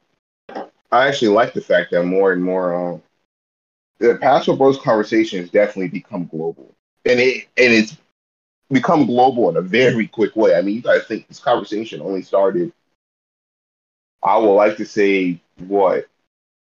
[0.90, 3.02] I actually like the fact that more and more um,
[3.98, 7.96] the passport bros conversation has definitely become global, and it and it's
[8.70, 10.54] become global in a very quick way.
[10.56, 12.72] I mean, you guys think this conversation only started,
[14.22, 16.06] I would like to say, what,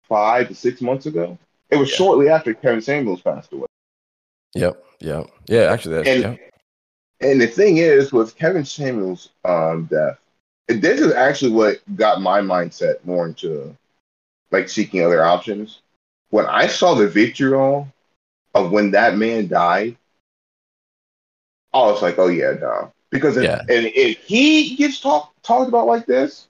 [0.03, 1.37] five to six months ago?
[1.69, 1.95] It was Yeah.
[1.95, 3.67] shortly after Kevin Samuels passed away.
[4.53, 4.83] Yep.
[4.99, 5.31] Yep.
[5.47, 5.61] Yeah.
[5.71, 6.35] Actually, that's And- yeah.
[7.29, 10.19] And the thing is, with Kevin Samuels' um, death,
[10.67, 13.75] this is actually what got my mindset more into
[14.51, 15.81] like seeking other options.
[16.29, 17.87] When I saw the vitriol
[18.55, 19.97] of when that man died,
[21.73, 23.59] I was like, "Oh yeah, nah." Because if, Yeah.
[23.61, 26.47] and if he gets talked talked about like this,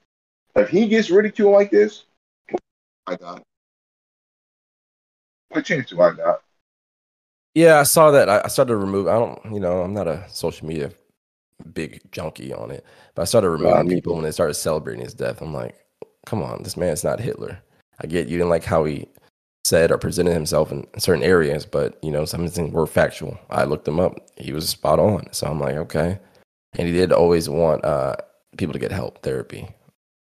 [0.56, 2.04] if he gets ridiculed like this,
[3.06, 3.42] I got
[5.50, 6.42] what chance do I got?
[7.54, 8.28] Yeah, I saw that.
[8.28, 9.06] I, I started to remove.
[9.06, 10.90] I don't, you know, I'm not a social media
[11.72, 15.14] big junkie on it, but I started removing me people when they started celebrating his
[15.14, 15.40] death.
[15.40, 15.74] I'm like,
[16.26, 17.58] come on, this man's not Hitler.
[18.00, 19.08] I get you didn't like how he
[19.64, 23.38] said or presented himself in certain areas, but you know, some things were factual.
[23.50, 25.32] I looked him up; he was spot on.
[25.32, 26.18] So I'm like, okay.
[26.76, 28.16] And he did always want uh,
[28.56, 29.68] people to get help, therapy.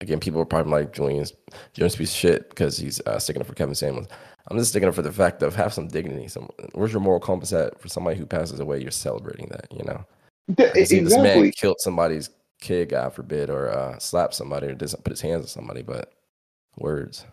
[0.00, 1.33] Again, people were probably like Julian's
[1.74, 4.09] Julian's piece of shit because he's uh, sticking up for Kevin Samuels.
[4.48, 6.28] I'm just sticking up for the fact of have some dignity.
[6.28, 8.81] Some where's your moral compass at for somebody who passes away?
[8.81, 10.05] You're celebrating that, you know.
[10.48, 15.05] I see this man killed somebody's kid, God forbid, or uh, slapped somebody, or doesn't
[15.05, 16.12] put his hands on somebody, but
[16.78, 17.24] words.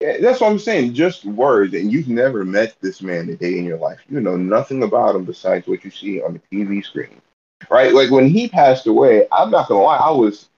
[0.00, 0.94] Yeah, that's what I'm saying.
[0.94, 4.00] Just words, and you've never met this man a day in your life.
[4.08, 7.20] You know nothing about him besides what you see on the TV screen,
[7.68, 7.92] right?
[7.92, 10.48] Like when he passed away, I'm not gonna lie, I was,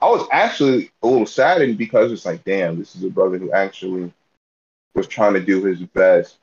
[0.00, 3.52] I was actually a little saddened because it's like, damn, this is a brother who
[3.52, 4.12] actually
[4.94, 6.38] was trying to do his best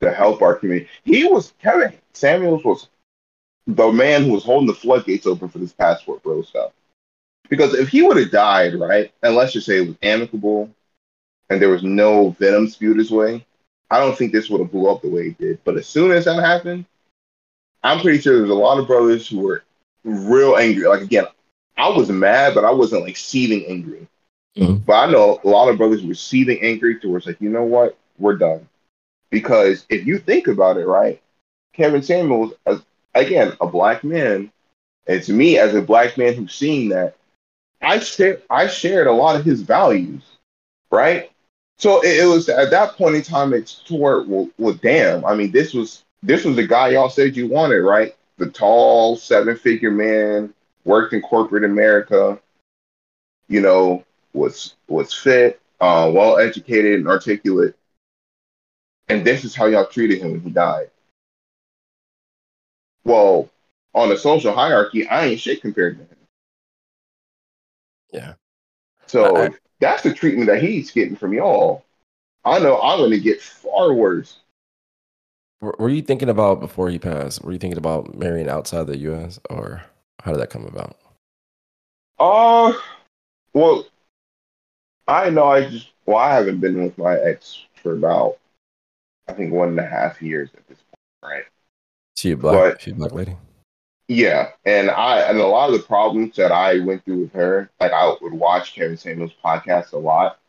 [0.00, 0.88] to help our community.
[1.04, 2.88] He was Kevin Samuels was
[3.68, 6.72] the man who was holding the floodgates open for this passport bro stuff.
[7.50, 10.70] Because if he would have died, right, and let's just say it was amicable
[11.50, 13.44] and there was no venom spewed his way,
[13.90, 15.60] I don't think this would have blew up the way it did.
[15.64, 16.86] But as soon as that happened,
[17.82, 19.62] I'm pretty sure there's a lot of brothers who were
[20.02, 20.86] real angry.
[20.86, 21.26] Like again,
[21.76, 24.06] I was mad, but I wasn't like seething angry.
[24.56, 24.84] Mhm.
[24.84, 27.96] But I know a lot of brothers were seething angry towards like, you know what,
[28.18, 28.66] we're done.
[29.30, 31.20] Because if you think about it, right,
[31.74, 32.82] Kevin Samuels, as,
[33.18, 34.50] again, a black man,
[35.06, 37.16] and to me as a black man who's seeing that,
[37.80, 40.22] I shared I shared a lot of his values,
[40.90, 41.30] right?
[41.78, 45.34] So it, it was at that point in time it's toward well, well damn, I
[45.34, 48.16] mean this was this was the guy y'all said you wanted, right?
[48.38, 50.52] The tall seven figure man,
[50.84, 52.40] worked in corporate America,
[53.48, 57.74] you know, was was fit, uh, well educated and articulate.
[59.08, 60.90] And this is how y'all treated him when he died.
[63.08, 63.48] Well,
[63.94, 66.16] on the social hierarchy, I ain't shit compared to him.
[68.12, 68.34] Yeah.
[69.06, 71.84] So I- if that's the treatment that he's getting from y'all.
[72.44, 74.40] I know I'm going to get far worse.
[75.60, 77.42] Were, were you thinking about before he passed?
[77.42, 79.40] Were you thinking about marrying outside the U.S.
[79.50, 79.82] or
[80.22, 80.96] how did that come about?
[82.18, 82.72] Uh,
[83.54, 83.86] well,
[85.06, 88.38] I know I just, well, I haven't been with my ex for about,
[89.28, 91.44] I think, one and a half years at this point, right?
[92.18, 93.36] She a black, But- she a black lady.
[94.08, 97.70] Yeah, and I and a lot of the problems that I went through with her,
[97.78, 100.40] like I would watch Kevin Samuels podcast a lot,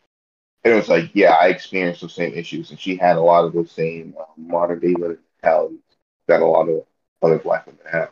[0.64, 3.46] and it was like, yeah, I experienced those same issues, and she had a lot
[3.46, 5.78] of those same uh, modern day mentalities
[6.26, 6.86] that a lot of
[7.22, 8.10] other black women have.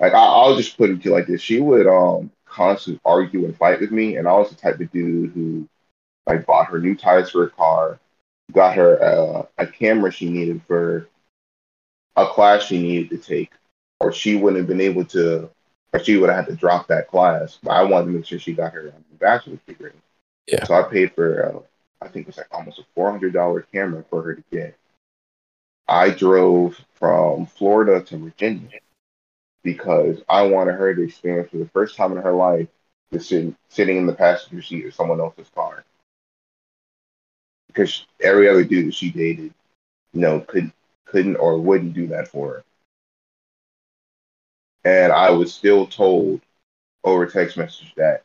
[0.00, 3.44] Like I, I'll just put it to you like this: she would um constantly argue
[3.44, 5.68] and fight with me, and I was the type of dude who
[6.26, 8.00] like bought her new tires for her car,
[8.50, 11.06] got her uh, a camera she needed for
[12.20, 13.50] a class she needed to take
[14.00, 15.50] or she wouldn't have been able to,
[15.92, 17.58] or she would have had to drop that class.
[17.62, 19.90] But I wanted to make sure she got her bachelor's degree.
[20.46, 20.64] Yeah.
[20.64, 23.62] So I paid for, uh, I think it was like almost a four hundred dollar
[23.62, 24.76] camera for her to get.
[25.86, 28.78] I drove from Florida to Virginia
[29.62, 32.68] because I wanted her to experience for the first time in her life
[33.10, 35.84] the sit, sitting in the passenger seat of someone else's car.
[37.66, 39.52] Because every other dude that she dated,
[40.12, 40.72] you know, couldn't
[41.10, 42.64] couldn't or wouldn't do that for her.
[44.84, 46.40] And I was still told
[47.04, 48.22] over text message that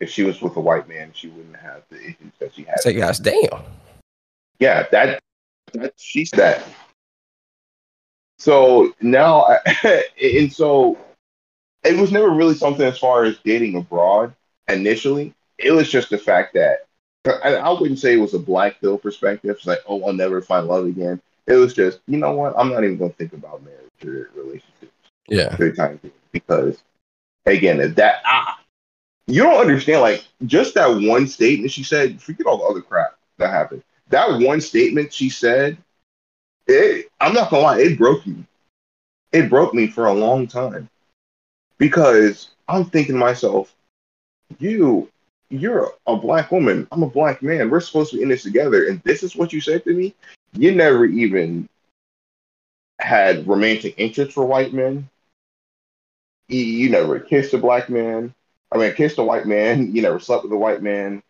[0.00, 2.80] if she was with a white man, she wouldn't have the issues that she had.
[2.80, 3.62] Say, gosh, damn.
[4.58, 5.20] Yeah, that
[5.72, 6.62] that she said.
[8.38, 10.98] So now, I, and so
[11.84, 14.34] it was never really something as far as dating abroad
[14.68, 15.34] initially.
[15.58, 16.86] It was just the fact that
[17.26, 19.56] I, I wouldn't say it was a black pill perspective.
[19.56, 21.20] It's like, oh, I'll never find love again.
[21.48, 22.54] It was just, you know what?
[22.58, 24.92] I'm not even going to think about marriage or relationships
[25.28, 25.56] Yeah.
[25.56, 26.82] for the time being because,
[27.46, 28.60] again, if that ah,
[29.26, 30.02] you don't understand.
[30.02, 32.20] Like just that one statement she said.
[32.20, 33.82] Forget all the other crap that happened.
[34.08, 35.76] That one statement she said.
[36.66, 37.80] It, I'm not gonna lie.
[37.80, 38.44] It broke me.
[39.32, 40.88] It broke me for a long time
[41.78, 43.74] because I'm thinking to myself,
[44.58, 45.10] you,
[45.48, 46.86] you're a black woman.
[46.92, 47.70] I'm a black man.
[47.70, 50.14] We're supposed to be in this together, and this is what you said to me.
[50.54, 51.68] You never even
[52.98, 55.08] had romantic interest for white men.
[56.48, 58.34] You, you never kissed a black man.
[58.72, 59.92] I mean, kissed a white man.
[59.94, 61.22] You never slept with a white man.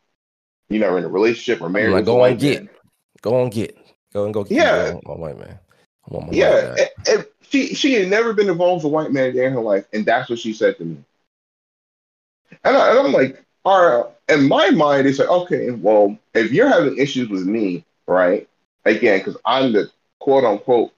[0.69, 2.71] You never in a relationship or married like, go and get, man.
[3.23, 3.77] go and get,
[4.13, 4.99] go and go get Yeah.
[5.05, 5.59] my, white man.
[6.11, 6.83] My Yeah, white guy.
[6.83, 9.87] and- and she she had never been involved with a white man in her life,
[9.93, 11.03] and that's what she said to me.
[12.65, 14.07] And, I, and I'm like, all right.
[14.29, 18.47] In my mind, it's like, okay, well, if you're having issues with me, right?
[18.89, 20.93] Again, because I'm the quote unquote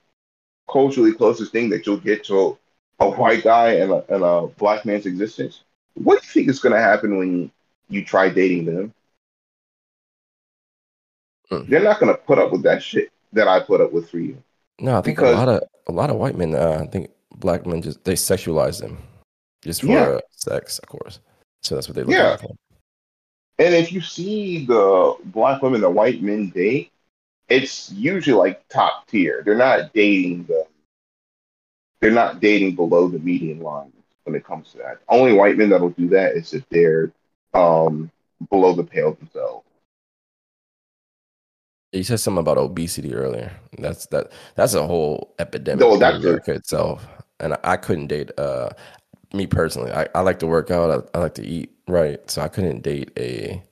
[0.71, 2.57] culturally closest thing that you'll get to
[3.01, 5.63] a, a white guy and a, and a black man's existence.
[5.95, 7.51] What do you think is going to happen when
[7.89, 8.95] you try dating them?
[11.49, 11.63] Hmm.
[11.69, 14.19] They're not going to put up with that shit that I put up with for
[14.19, 14.41] you.
[14.79, 16.55] No, I think Because- a lot of a lot of white men.
[16.55, 18.99] Uh, I think black men just they sexualize them,
[19.63, 20.21] just for Yeah.
[20.31, 21.19] sex, of course.
[21.63, 22.35] So that's what they look Yeah.
[22.35, 22.45] at.
[23.59, 26.93] And if you see the black women that white men date,
[27.51, 29.43] it's usually like top tier.
[29.45, 30.67] They're not dating the
[32.01, 33.93] they're not dating below the median line
[34.25, 35.01] when it comes to that.
[35.09, 37.13] Only white men that'll do that is if they're
[37.53, 38.11] um
[38.49, 39.67] below the pale themselves.
[41.93, 43.53] You said something about obesity earlier.
[43.79, 44.31] That's that.
[44.55, 47.07] That's a whole epidemic No, in that's a- America itself.
[47.41, 48.31] And I, I couldn't date.
[48.39, 48.71] Uh,
[49.33, 51.11] me personally, I, I like to work out.
[51.15, 53.63] I, I like to eat right, so I couldn't date a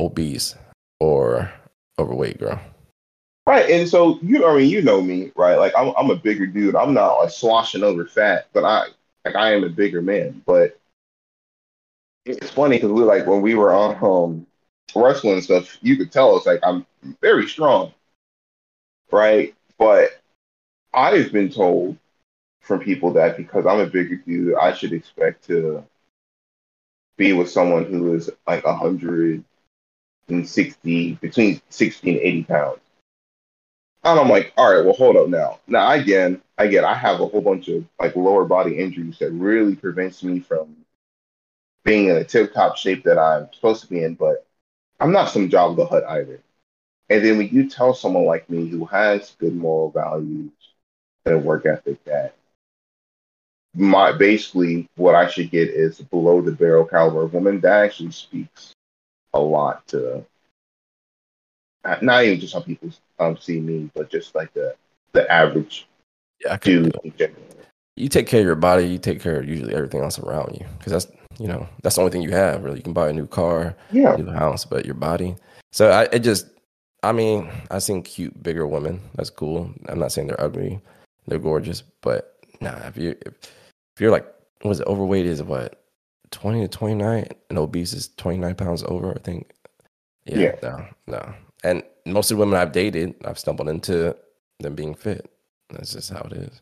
[0.00, 0.56] obese
[1.00, 1.52] or
[1.98, 2.60] overweight girl.
[3.46, 3.68] Right.
[3.70, 5.56] And so you I mean you know me, right?
[5.56, 6.76] Like I'm I'm a bigger dude.
[6.76, 8.86] I'm not like sloshing over fat, but I
[9.24, 10.42] like I am a bigger man.
[10.46, 10.78] But
[12.24, 14.46] it's funny because we like when we were on um
[14.94, 16.86] wrestling and stuff, you could tell it's like I'm
[17.20, 17.92] very strong.
[19.10, 19.54] Right?
[19.76, 20.10] But
[20.94, 21.98] I've been told
[22.60, 25.84] from people that because I'm a bigger dude, I should expect to
[27.16, 29.44] be with someone who is like a hundred
[30.32, 32.80] and sixty between sixty and eighty pounds.
[34.04, 35.60] And I'm like, all right, well, hold up now.
[35.68, 39.18] Now, again, again, I get I have a whole bunch of like lower body injuries
[39.18, 40.76] that really prevents me from
[41.84, 44.14] being in a tip top shape that I'm supposed to be in.
[44.14, 44.46] But
[45.00, 46.40] I'm not some Jabba the Hutt either.
[47.10, 50.52] And then when you tell someone like me who has good moral values
[51.24, 52.34] and a work ethic that
[53.74, 58.12] my basically what I should get is below the barrel caliber of woman, that actually
[58.12, 58.74] speaks
[59.34, 60.24] a lot to
[62.00, 64.74] not even just how people um, see me, but just like the
[65.12, 65.86] the average
[66.44, 67.42] Yeah, dude in general.
[67.96, 68.86] You take care of your body.
[68.86, 71.06] You take care of usually everything else around you, because that's
[71.38, 72.62] you know that's the only thing you have.
[72.64, 75.36] Really, you can buy a new car, Yeah, new house, but your body.
[75.72, 76.46] So I it just,
[77.02, 79.00] I mean, I've seen cute bigger women.
[79.14, 79.70] That's cool.
[79.88, 80.80] I'm not saying they're ugly.
[81.26, 82.76] They're gorgeous, but nah.
[82.86, 84.26] If you if, if you're like,
[84.64, 85.26] was it overweight?
[85.26, 85.81] Is what
[86.32, 89.12] twenty to twenty nine, and obese is twenty nine pounds over.
[89.12, 89.52] I think.
[90.24, 90.54] Yeah, Yeah.
[90.62, 91.34] No, no.
[91.64, 94.16] And most of the women I've dated, I've stumbled into
[94.58, 95.30] them being fit.
[95.70, 96.60] That's just how it is.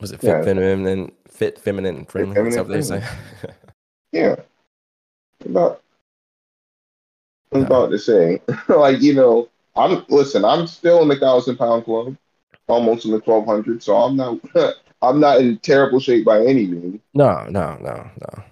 [0.00, 0.42] Was it fit, Yeah.
[0.42, 2.34] feminine, fit, feminine, and friendly?
[2.34, 3.52] That's feminine, what they say.
[4.12, 4.36] yeah.
[5.44, 5.82] About
[7.52, 7.66] I'm Yeah.
[7.66, 10.44] about to say, like you know, I'm listen.
[10.44, 12.16] I'm still in the thousand pound club,
[12.68, 13.82] almost in the twelve hundred.
[13.82, 14.38] So I'm not,
[15.02, 17.00] I'm not in terrible shape by any means.
[17.14, 18.42] No, no, no, no,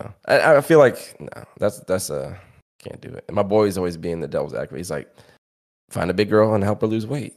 [0.00, 0.14] no.
[0.26, 1.28] I, I feel like no.
[1.58, 2.38] That's that's a
[2.78, 3.24] can't do it.
[3.28, 4.78] And my boy's always being the devil's advocate.
[4.78, 5.12] He's like,
[5.90, 7.34] find a big girl and help her lose weight.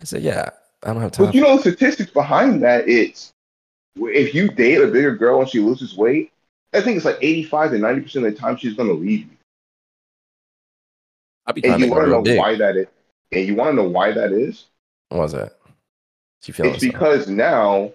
[0.00, 0.50] I said, yeah,
[0.84, 1.26] I don't have time.
[1.26, 3.32] But you know, the statistics behind that, it's
[3.96, 6.32] if you date a bigger girl and she loses weight,
[6.72, 9.20] I think it's like 85 to 90 percent of the time she's going to leave
[9.20, 9.30] you.
[11.46, 12.38] I'd be trying And you want to know big.
[12.38, 12.86] why that is.
[13.32, 14.66] And you want to know why that is.
[15.08, 15.58] What was that?
[16.42, 17.00] She feeling It's herself.
[17.00, 17.92] because now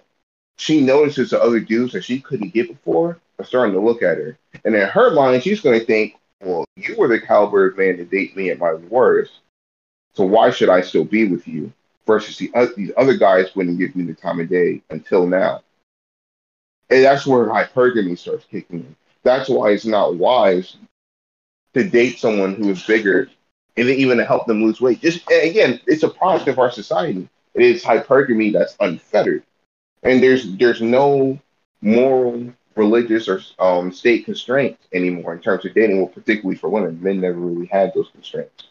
[0.56, 4.18] she notices the other dudes that she couldn't get before are starting to look at
[4.18, 4.38] her.
[4.64, 7.96] And in her mind, she's going to think, well, you were the caliber of man
[7.96, 9.32] to date me at my worst.
[10.14, 11.72] So why should I still be with you?
[12.06, 15.62] Versus the, oth- these other guys wouldn't give me the time of day until now.
[16.90, 18.96] And that's where hypergamy starts kicking in.
[19.22, 20.76] That's why it's not wise
[21.74, 23.30] to date someone who is bigger
[23.76, 25.00] and then even to help them lose weight.
[25.00, 27.28] Just again, it's a product of our society.
[27.54, 29.42] It is hypergamy that's unfettered,
[30.02, 31.38] and there's there's no
[31.80, 35.98] moral, religious, or um, state constraints anymore in terms of dating.
[35.98, 38.68] Well, particularly for women, men never really had those constraints.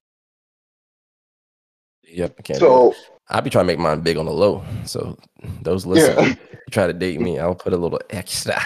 [2.07, 2.59] Yep, I can't.
[2.59, 2.93] So
[3.29, 4.63] I'll be trying to make mine big on the low.
[4.85, 5.17] So
[5.61, 6.33] those listen, yeah,
[6.69, 8.61] try to date me, I'll put a little extra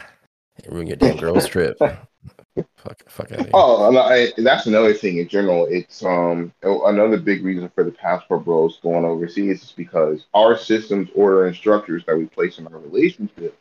[0.64, 1.78] and ruin your damn girl's trip.
[2.56, 3.52] Fuck, fuck out of here.
[3.54, 5.68] oh, I, that's another thing in general.
[5.70, 11.10] It's um another big reason for the passport bros going overseas is because our systems,
[11.16, 13.58] order, and structures that we place in our relationships.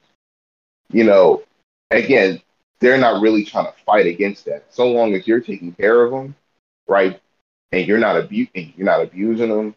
[0.93, 1.43] You know,
[1.91, 2.41] again,
[2.79, 4.67] they're not really trying to fight against that.
[4.71, 6.37] So long as you're taking care of them,
[6.87, 7.21] right,
[7.73, 9.75] and you're not abusing, you're not abusing them.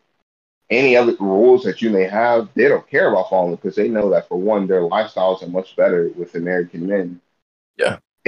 [0.70, 4.10] Any other rules that you may have, they don't care about following because they know
[4.12, 7.22] that for one, their lifestyles are much better with American men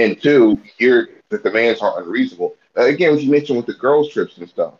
[0.00, 2.56] and two, you're the demands are unreasonable.
[2.76, 4.74] Uh, again, as you mentioned with the girls' trips and stuff,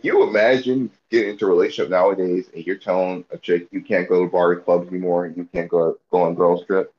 [0.00, 4.24] you imagine getting into a relationship nowadays and you're telling a chick you can't go
[4.24, 6.92] to bar clubs anymore and you can't go go on girls' trip?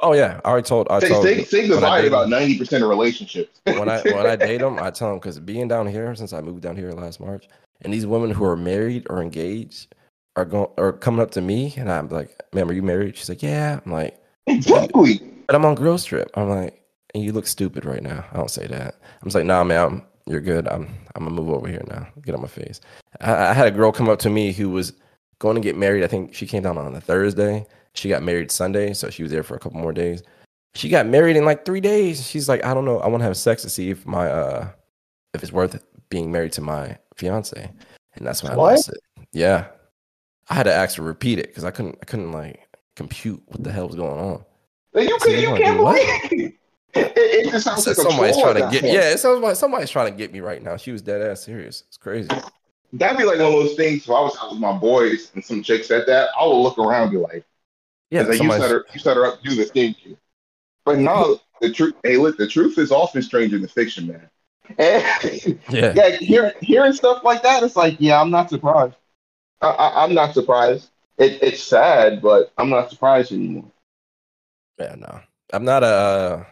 [0.00, 0.88] Oh yeah, I already told.
[0.90, 1.22] I Say, told.
[1.22, 3.60] say, say goodbye to about ninety percent of relationships.
[3.64, 6.40] when I when I date them, I tell them because being down here since I
[6.40, 7.48] moved down here last March,
[7.82, 9.94] and these women who are married or engaged
[10.34, 13.28] are going are coming up to me, and I'm like, "Ma'am, are you married?" She's
[13.28, 15.31] like, "Yeah." I'm like, exactly.
[15.46, 16.82] "But I'm on girls trip." I'm like,
[17.14, 18.96] "And you look stupid right now." I don't say that.
[19.20, 20.68] I'm just like, "Nah, man, you're good.
[20.68, 22.06] I'm I'm gonna move over here now.
[22.22, 22.80] Get on my face."
[23.20, 24.92] I, I had a girl come up to me who was
[25.38, 26.04] going to get married.
[26.04, 27.66] I think she came down on a Thursday.
[27.94, 30.22] She got married Sunday, so she was there for a couple more days.
[30.74, 32.26] She got married in like three days.
[32.26, 33.00] She's like, I don't know.
[33.00, 34.68] I want to have sex to see if my uh
[35.34, 37.70] if it's worth being married to my fiance.
[38.14, 39.00] And that's when I lost it.
[39.32, 39.66] Yeah.
[40.48, 43.42] I had to ask her to repeat it because I couldn't I couldn't like compute
[43.46, 44.44] what the hell was going on.
[44.94, 45.98] You So can, so you can't believe
[46.94, 47.12] it.
[47.16, 48.92] It, just sounds like somebody's trying to get point.
[48.92, 50.76] yeah, it sounds like somebody's trying to get me right now.
[50.76, 51.84] She was dead ass serious.
[51.88, 52.28] It's crazy.
[52.92, 54.02] That'd be like one of those things.
[54.04, 56.78] If I was out with my boys and some chick said that, I would look
[56.78, 57.44] around and be like,
[58.10, 60.18] Yeah, like you set her, you set her up to do this, didn't you?
[60.84, 61.94] But no, the truth.
[62.02, 64.28] Hey, look, the truth is often stranger than fiction, man.
[64.78, 65.92] And yeah.
[65.96, 68.96] yeah, hear, hearing stuff like that, it's like, yeah, I'm not surprised.
[69.62, 70.90] I, I, I'm not surprised.
[71.18, 73.71] It, it's sad, but I'm not surprised anymore.
[74.78, 75.20] Yeah, no.
[75.52, 76.44] I'm not a uh,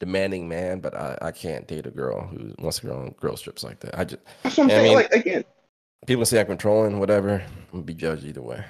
[0.00, 3.36] demanding man, but I, I can't date a girl who wants to go on girl
[3.36, 3.98] strips like that.
[3.98, 5.44] I just That's what I'm Yeah, I mean- like again,
[6.06, 7.42] people say I'm controlling, whatever.
[7.42, 8.64] I'm gonna be judged either way.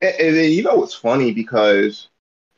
[0.00, 2.08] and, and then you know what's funny because,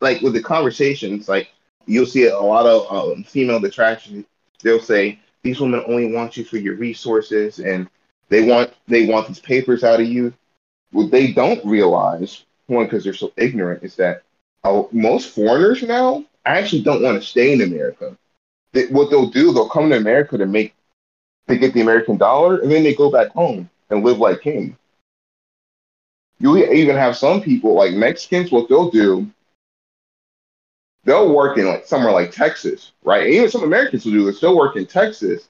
[0.00, 1.48] like with the conversations, like
[1.86, 4.24] you'll see a lot of um, female attraction.
[4.62, 7.88] They'll say these women only want you for your resources, and
[8.28, 10.32] they want they want these papers out of you.
[10.92, 14.22] What they don't realize, one because they're so ignorant, is that
[14.64, 18.16] uh, most foreigners now actually don't want to stay in America.
[18.72, 20.74] They, what they'll do, they'll come to America to make
[21.48, 24.76] to get the American dollar, and then they go back home and live like kings.
[26.38, 28.50] You even have some people like Mexicans.
[28.50, 29.28] What they'll do,
[31.04, 33.24] they'll work in like somewhere like Texas, right?
[33.24, 34.40] And even some Americans will do this.
[34.40, 35.48] They'll work in Texas,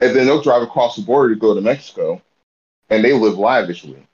[0.00, 2.22] and then they'll drive across the border to go to Mexico,
[2.88, 4.06] and they live lavishly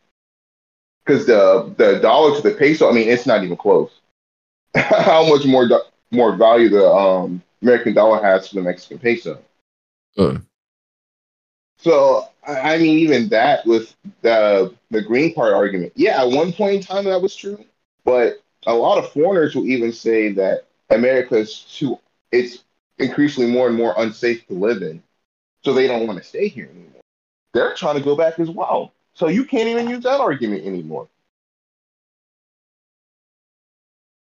[1.04, 2.88] because the the dollar to the peso.
[2.88, 3.90] I mean, it's not even close.
[4.76, 9.38] How much more do- more value the um, American dollar has to the Mexican peso?
[10.16, 10.44] Mm.
[11.78, 16.52] So I I mean, even that with the the green card argument, yeah, at one
[16.52, 17.64] point in time that was true,
[18.04, 21.98] but a lot of foreigners will even say that America is too
[22.32, 22.62] it's
[22.98, 25.02] increasingly more and more unsafe to live in,
[25.64, 27.00] so they don't want to stay here anymore.
[27.52, 31.06] They're trying to go back as well, so you can't even use that argument anymore.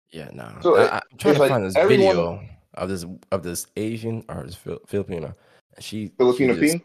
[0.10, 0.50] Yeah, no.
[0.62, 4.24] So I, I'm trying to like find this everyone- video of this of this Asian
[4.30, 5.34] or this Fil- Filipino.
[5.76, 6.78] And she Filipino she just-.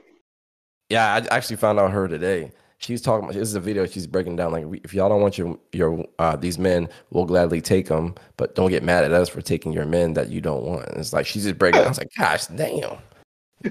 [0.88, 2.50] Yeah, I actually found out her today.
[2.78, 3.24] She's talking.
[3.24, 3.86] about This is a video.
[3.86, 7.60] She's breaking down like, if y'all don't want your your uh, these men, we'll gladly
[7.60, 10.64] take them, but don't get mad at us for taking your men that you don't
[10.64, 10.88] want.
[10.96, 11.78] It's like she's just breaking.
[11.78, 11.86] down.
[11.86, 12.98] I was like, gosh, damn.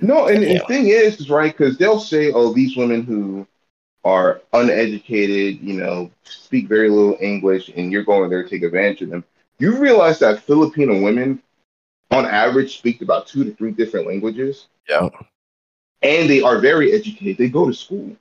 [0.02, 0.60] No, and Yeah.
[0.60, 3.48] the thing is, is right because they'll say, "Oh, these women who
[4.04, 9.02] are uneducated, you know, speak very little English, and you're going there to take advantage
[9.02, 9.24] of them."
[9.60, 11.42] You realize that Filipino women,
[12.12, 15.10] on average, speak about two to three different languages, Yeah.
[16.02, 17.38] and they are very educated.
[17.38, 18.16] They go to school.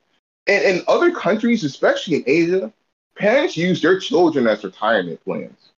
[0.47, 2.73] And in other countries, especially in Asia,
[3.15, 5.71] parents use their children as retirement plans.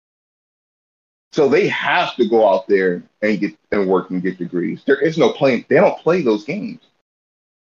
[1.33, 4.83] So they have to go out there and get and work and get degrees.
[4.85, 5.65] There is no playing.
[5.69, 6.81] They don't play those games.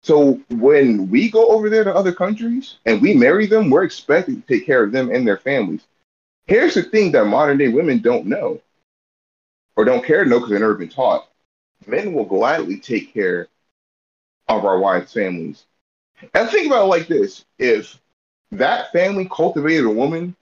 [0.06, 4.36] So when we go over there to other countries and we marry them, we're expected
[4.36, 5.84] to take care of them and their families.
[6.46, 8.60] Here's the thing that modern day women don't know
[9.74, 11.26] or don't care to know because they've never been taught.
[11.88, 13.48] Men will gladly take care
[14.46, 15.64] of our wives' families.
[16.34, 18.00] And think about it like this if
[18.52, 20.36] that family cultivated a woman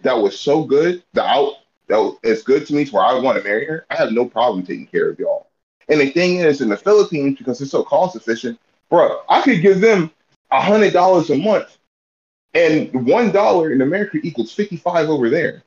[0.00, 1.56] that was so good, the out
[1.88, 4.24] that was good to me to where I want to marry her, I have no
[4.24, 5.50] problem taking care of y'all.
[5.90, 8.58] And the thing is, in the Philippines, because it's so cost efficient,
[8.90, 10.10] bro, I could give them
[10.50, 11.76] a hundred dollars a month,
[12.54, 15.62] and one dollar in America equals fifty five over there.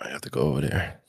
[0.00, 1.00] I have to go over there.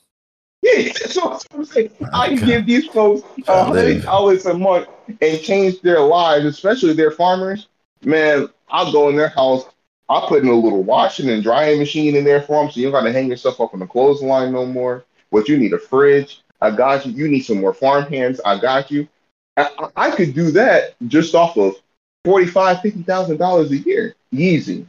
[0.62, 1.90] Yeah, that's what I'm saying.
[2.12, 2.46] I can Okay.
[2.46, 4.88] give these folks a hundred dollars a month
[5.20, 7.68] and change their lives, especially their farmers.
[8.02, 9.64] Man, I'll go in their house.
[10.08, 12.86] I'll put in a little washing and drying machine in there for them, so you
[12.86, 15.04] don't got to hang yourself up on the clothesline no more.
[15.32, 16.42] But you need a fridge.
[16.60, 17.12] I got you.
[17.12, 18.40] You need some more farm hands.
[18.44, 19.08] I got you.
[19.56, 21.76] I, could do that just off of
[22.24, 24.86] forty-five, fifty thousand dollars a year, easy,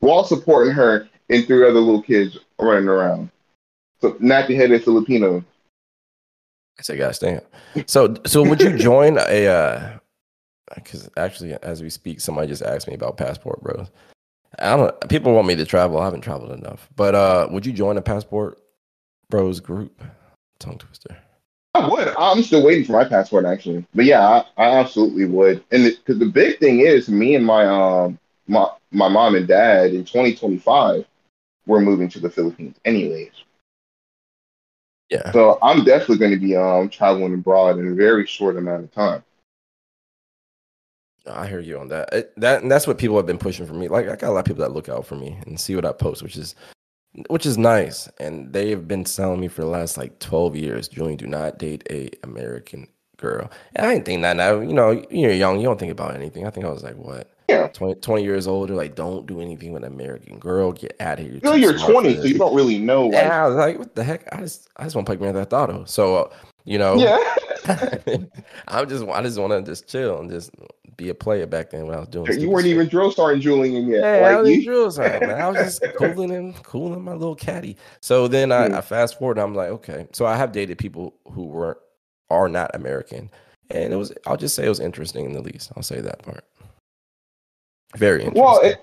[0.00, 3.30] while supporting her and three other little kids running around.
[4.00, 5.44] So nappy headed Filipino.
[6.78, 7.40] I say, gosh, damn.
[7.86, 9.46] So, so would you join a?
[9.46, 9.98] uh
[10.74, 13.88] Because actually, as we speak, somebody just asked me about passport, bros.
[14.58, 15.08] I don't.
[15.08, 16.00] People want me to travel.
[16.00, 16.88] I haven't traveled enough.
[16.96, 18.60] But uh would you join a passport
[19.30, 20.02] bros group?
[20.58, 21.16] Tongue twister.
[21.78, 22.08] I would.
[22.18, 25.62] I'm still waiting for my passport actually, but yeah, I, I absolutely would.
[25.70, 29.92] And because the big thing is, me and my um my my mom and dad
[29.92, 31.04] in 2025,
[31.66, 33.32] we're moving to the Philippines anyways.
[35.10, 35.30] Yeah.
[35.32, 38.92] So I'm definitely going to be um traveling abroad in a very short amount of
[38.92, 39.22] time.
[41.26, 42.12] I hear you on that.
[42.12, 43.88] It, that and that's what people have been pushing for me.
[43.88, 45.84] Like I got a lot of people that look out for me and see what
[45.84, 46.54] I post, which is
[47.28, 48.08] which is nice.
[48.18, 51.58] And they have been telling me for the last like twelve years, Julian, do not
[51.58, 53.50] date a American girl.
[53.74, 54.60] And I didn't think that now.
[54.60, 56.46] You know, you're young, you don't think about anything.
[56.46, 57.30] I think I was like, what?
[57.48, 57.68] Yeah.
[57.68, 60.70] 20, 20 years older, like, don't do anything with an American girl.
[60.70, 61.34] Get out of here.
[61.34, 63.06] You know, too you're 20, so you don't really know.
[63.06, 64.30] Like, Yeah, I was like, what the heck?
[64.32, 65.84] I just I just want to play Grand Theft Auto.
[65.86, 66.34] So uh,
[66.64, 67.18] you know, yeah.
[68.68, 70.50] I'm just I just want to just chill and just
[70.98, 72.38] be a player back then when I was doing.
[72.38, 72.74] you weren't shit.
[72.74, 74.02] even drill starting Julian yet.
[74.02, 75.30] Yeah, I was you, drill man.
[75.30, 77.76] I was just cooling and cooling my little caddy.
[78.00, 78.74] So then I, Hmm.
[78.74, 79.38] I fast forward.
[79.38, 80.06] I'm like, okay.
[80.12, 81.78] So I have dated people who weren't
[82.30, 83.30] are not American,
[83.70, 84.12] and it was.
[84.26, 85.72] I'll just say it was interesting in the least.
[85.76, 86.44] I'll say that part.
[87.96, 88.42] Very interesting.
[88.42, 88.76] Well, it,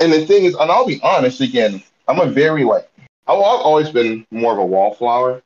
[0.00, 2.88] and the thing is, and I'll be honest again, I'm a very like
[3.26, 5.42] I've always been more of a wallflower,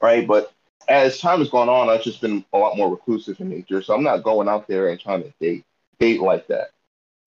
[0.00, 0.26] right?
[0.26, 0.52] But
[0.88, 3.82] as time has gone on, I've just been a lot more reclusive in nature.
[3.82, 5.64] So I'm not going out there and trying to date
[5.98, 6.70] date like that,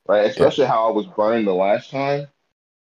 [0.07, 0.25] right?
[0.25, 2.27] Especially how I was burned the last time.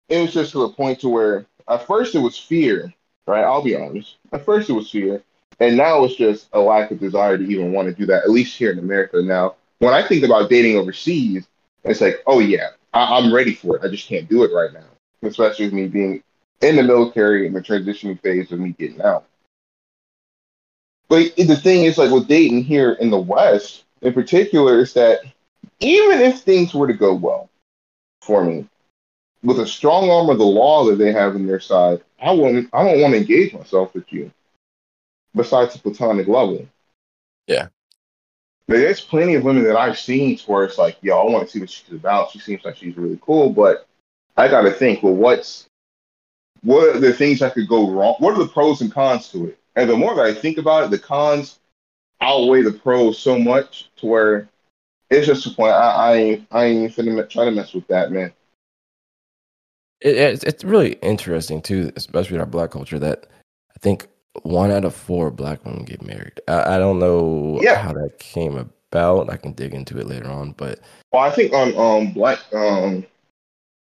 [0.10, 2.94] It was just to the point to where at first it was fear,
[3.26, 3.44] right?
[3.44, 4.18] I'll be honest.
[4.32, 5.24] At first it was fear,
[5.60, 8.24] and now it's just a lack of desire to even want to do that.
[8.24, 9.56] At least here in America now.
[9.80, 11.48] When I think about dating overseas,
[11.84, 13.84] it's like, oh yeah, I- I'm ready for it.
[13.84, 16.24] I just can't do it right now, especially with me being
[16.62, 19.26] in the military and the transitioning phase of me getting out.
[21.10, 25.22] But the thing is, like with Dayton here in the West, in particular, is that
[25.80, 27.50] even if things were to go well
[28.22, 28.68] for me,
[29.44, 32.70] with a strong arm of the law that they have in their side, I wouldn't.
[32.74, 34.32] I don't want to engage myself with you.
[35.36, 36.68] Besides the platonic level.
[37.48, 37.68] Yeah.
[38.68, 41.46] But there's plenty of women that I've seen to where it's like, yo, I want
[41.46, 42.32] to see what she's about.
[42.32, 43.88] She seems like she's really cool, but
[44.38, 45.68] I got to think, well, what's
[46.62, 48.16] what are the things that could go wrong?
[48.20, 49.60] What are the pros and cons to it?
[49.76, 51.60] And the more that I think about it, the cons
[52.22, 54.50] outweigh the pros so much to where
[55.10, 55.74] it's just a point.
[55.74, 58.32] I, I ain't, I ain't finna try to mess with that, man.
[60.02, 63.28] it, it's, it's really interesting too, especially in our black culture, that
[63.76, 64.08] I think
[64.44, 66.40] one out of four black women get married.
[66.48, 67.76] I, I don't know Yeah.
[67.82, 69.30] how that came about.
[69.32, 70.80] I can dig into it later on, but
[71.12, 73.06] Well, I think on um black um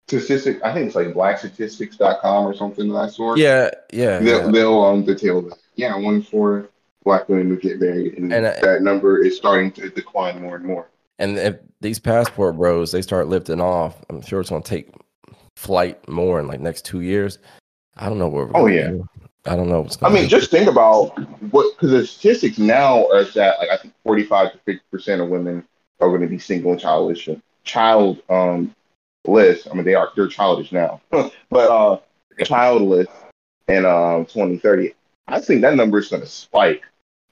[0.09, 3.39] statistic, I think it's like blackstatistics.com or something of that sort.
[3.39, 4.51] yeah, yeah, They'll, yeah.
[4.53, 5.59] they'll um detail that.
[5.77, 6.69] Yeah, one in four
[7.05, 10.57] black women would get married, and, And I- that number is starting to decline more
[10.57, 10.89] and more.
[11.19, 14.91] And if these passport bros they start lifting off, I'm sure it's gonna take
[15.57, 17.39] flight more in like next two years.
[17.97, 18.47] I don't know where.
[18.47, 18.91] We're Oh, yeah.
[19.47, 20.15] I don't know what's I going.
[20.15, 21.17] mean, just think about
[21.53, 25.23] what because the statistics now are that like I think forty five to fifty percent
[25.23, 25.65] of women
[26.01, 27.29] are going to be single and childish,
[27.65, 28.75] child um
[29.25, 29.67] childless.
[29.71, 31.99] I mean, they are they're childish now, but uh,
[32.45, 33.07] childless
[33.69, 34.93] in um 2030.
[35.29, 36.83] I think that number is going to spike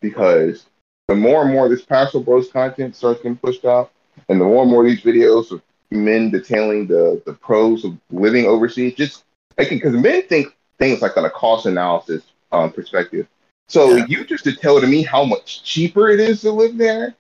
[0.01, 0.67] because
[1.09, 3.91] the more and more this passport bros content starts getting pushed out,
[4.29, 8.47] and the more and more these videos of men detailing the the pros of living
[8.47, 9.25] overseas, just
[9.57, 13.27] because men think things like on a cost analysis um, perspective.
[13.69, 14.07] So Yeah.
[14.09, 17.15] you just to tell to me how much cheaper it is to live there,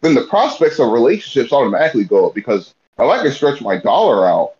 [0.00, 4.26] then the prospects of relationships automatically go up because if I can stretch my dollar
[4.26, 4.54] out,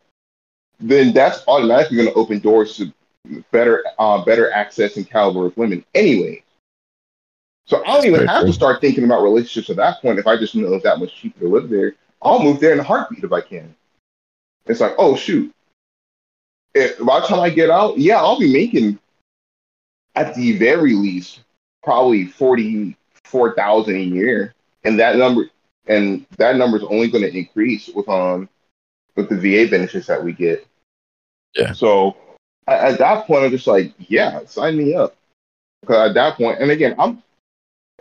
[0.81, 2.93] then that's automatically going to open doors to
[3.51, 6.43] better uh, better access and caliber of women anyway.
[7.67, 8.49] So I don't even have true.
[8.49, 11.15] to start thinking about relationships at that point if I just know it's that much
[11.17, 11.95] cheaper to live there.
[12.21, 13.75] I'll move there in a heartbeat if I can.
[14.67, 15.53] It's like, oh shoot.
[16.75, 18.99] If, by the time I get out, yeah, I'll be making
[20.15, 21.41] at the very least
[21.83, 24.55] probably forty four thousand a year.
[24.85, 25.49] And that number
[25.87, 28.49] and that number is only going to increase with um
[29.17, 30.67] with the VA benefits that we get.
[31.55, 31.73] Yeah.
[31.73, 32.17] So
[32.67, 35.17] at, at that point, I'm just like, yeah, sign me up.
[35.81, 37.23] Because at that point, and again, I'm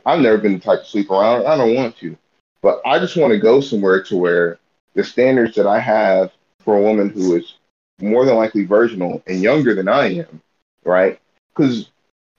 [0.06, 1.46] I've never been the type to sleep around.
[1.46, 2.18] I don't want to,
[2.62, 4.60] but I just want to go somewhere to where
[4.96, 7.56] the standards that I have for a woman who is
[8.00, 10.42] more than likely virginal and younger than I am,
[10.84, 11.20] right?
[11.56, 11.90] Because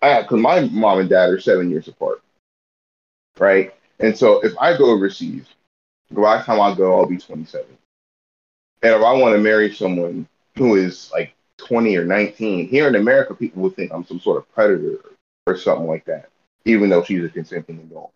[0.02, 2.22] I because my mom and dad are seven years apart,
[3.38, 3.74] right?
[4.00, 5.46] And so if I go overseas,
[6.10, 7.66] the last time I go, I'll be 27.
[8.82, 12.94] And if I want to marry someone who is like 20 or 19, here in
[12.96, 14.98] America, people would think I'm some sort of predator
[15.46, 16.28] or something like that,
[16.64, 18.12] even though she's a consenting adult.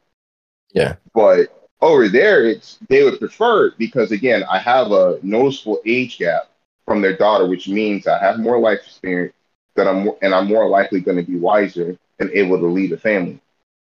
[0.73, 0.97] Yeah.
[1.15, 6.19] But over there, it's they would prefer it because again, I have a noticeable age
[6.19, 6.51] gap
[6.85, 9.35] from their daughter, which means I have more life experience
[9.77, 12.93] that I'm more, and I'm more likely going to be wiser and able to lead
[12.93, 13.41] a family,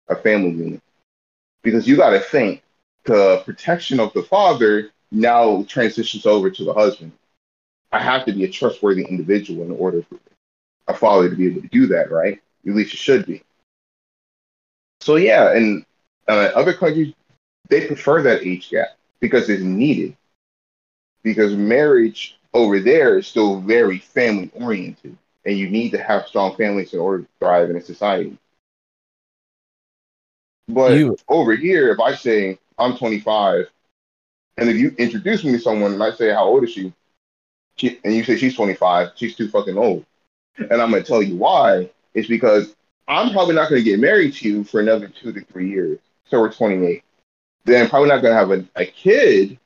[0.09, 0.83] a family unit.
[1.63, 2.63] Because you got to think
[3.05, 7.13] the protection of the father now transitions over to the husband.
[7.97, 10.19] I have to be a trustworthy individual in order for
[10.89, 12.41] a father to be able to do that, right?
[12.67, 13.43] At least it should be.
[15.01, 15.85] So yeah, and
[16.29, 17.15] uh, other countries
[17.69, 18.89] they prefer that age gap
[19.21, 20.17] because it's needed.
[21.23, 26.57] Because marriage over there is still very family oriented, and you need to have strong
[26.57, 28.39] families in order to thrive in a society.
[30.69, 33.71] But You over here, if I say I'm 25,
[34.59, 36.93] and if you introduce me to someone and I say how old is she,
[37.77, 40.05] she and you say she's 25, she's too fucking old,
[40.59, 41.91] and I'm gonna tell you why.
[42.15, 42.75] It's because
[43.09, 45.99] I'm probably not gonna get married to you for another two to three years.
[46.29, 47.03] So we're 28.
[47.65, 49.59] Then probably not gonna have a, a kid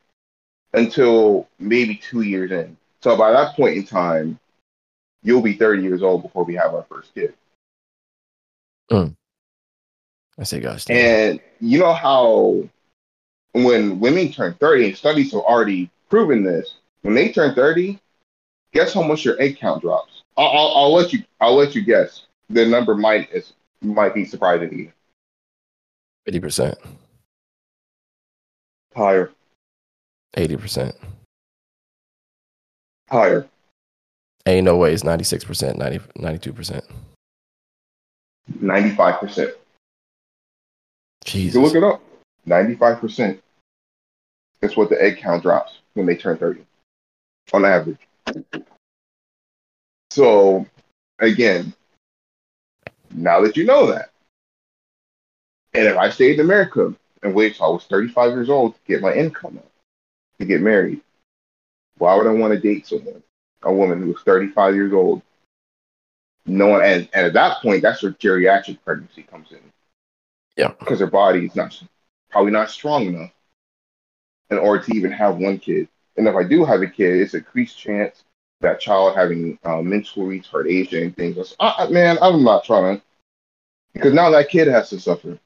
[0.72, 2.76] until maybe two years in.
[3.02, 4.38] So by that point in time,
[5.22, 7.34] you'll be 30 years old before we have our first kid.
[8.90, 9.08] Hmm.
[10.38, 10.84] I say gosh.
[10.88, 12.68] And you know how
[13.52, 17.98] when women turn 30, and studies have already proven this, when they turn 30,
[18.72, 20.22] guess how much your egg count drops?
[20.36, 21.22] I'll, I'll, I'll let you.
[21.40, 22.26] I'll let you guess.
[22.48, 24.92] The number might is might be surprising to you.
[26.24, 26.78] Fifty percent,
[28.94, 29.30] Higher,
[30.36, 30.94] eighty percent.
[33.08, 33.46] higher,
[34.46, 36.84] Ain't no way it's ninety six percent, 92 percent.
[38.60, 39.50] 95 percent.
[41.24, 41.54] Jesus.
[41.54, 42.02] can look it up.
[42.46, 43.42] 95 percent.
[44.60, 46.64] That's what the egg count drops when they turn 30,
[47.52, 47.98] on average.
[50.10, 50.66] So,
[51.18, 51.72] again,
[53.12, 54.10] now that you know that,
[55.72, 58.80] and if I stayed in America and waited till I was 35 years old to
[58.86, 59.70] get my income up,
[60.38, 61.00] to get married,
[61.98, 63.22] why would I want to date someone,
[63.62, 65.22] a woman who was 35 years old?
[66.46, 69.60] No one, and, and at that point, that's where geriatric pregnancy comes in.
[70.56, 70.72] Yeah.
[70.78, 71.80] Because her body is not
[72.30, 73.30] probably not strong enough
[74.50, 75.88] in order to even have one kid.
[76.16, 78.24] And if I do have a kid, it's a increased chance
[78.60, 81.54] that child having uh, mental retardation and things.
[81.60, 83.02] I, man, I'm not trying to,
[83.94, 85.38] because now that kid has to suffer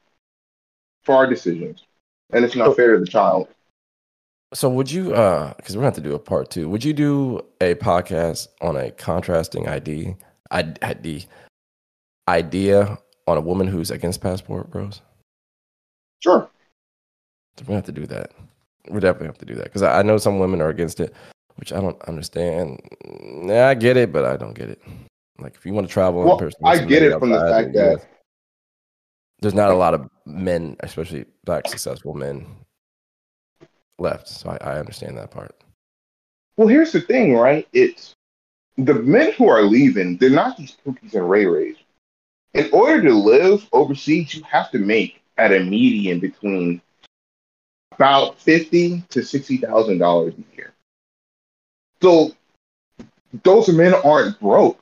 [1.03, 1.83] for our decisions,
[2.33, 3.47] and it's not fair to the child.
[4.53, 6.93] So would you uh because we're gonna have to do a part two, would you
[6.93, 10.15] do a podcast on a contrasting ID
[10.51, 11.27] I- ID
[12.27, 12.97] idea
[13.27, 15.01] on a woman who's against passport bros?
[16.21, 16.49] Sure.
[17.57, 18.31] So We're gonna have to do that.
[18.89, 19.65] We're definitely have to do that.
[19.65, 21.13] Because I, I know some women are against it,
[21.55, 22.79] which I don't understand.
[23.45, 24.81] Yeah, I get it, but I don't get it.
[25.39, 27.93] Like if you want to travel in Well, I get it from the fact the
[27.93, 28.09] US, that
[29.41, 32.45] there's not a lot of men, especially black successful men,
[33.99, 34.27] left.
[34.27, 35.55] So I, I understand that part.
[36.57, 37.67] Well, here's the thing, right?
[37.73, 38.15] It's
[38.77, 41.77] the men who are leaving, they're not these cookies and ray rays.
[42.53, 46.81] In order to live overseas, you have to make at a median between
[47.95, 50.73] about fifty to sixty thousand dollars a year.
[52.01, 52.31] So
[53.43, 54.79] those men aren't broke,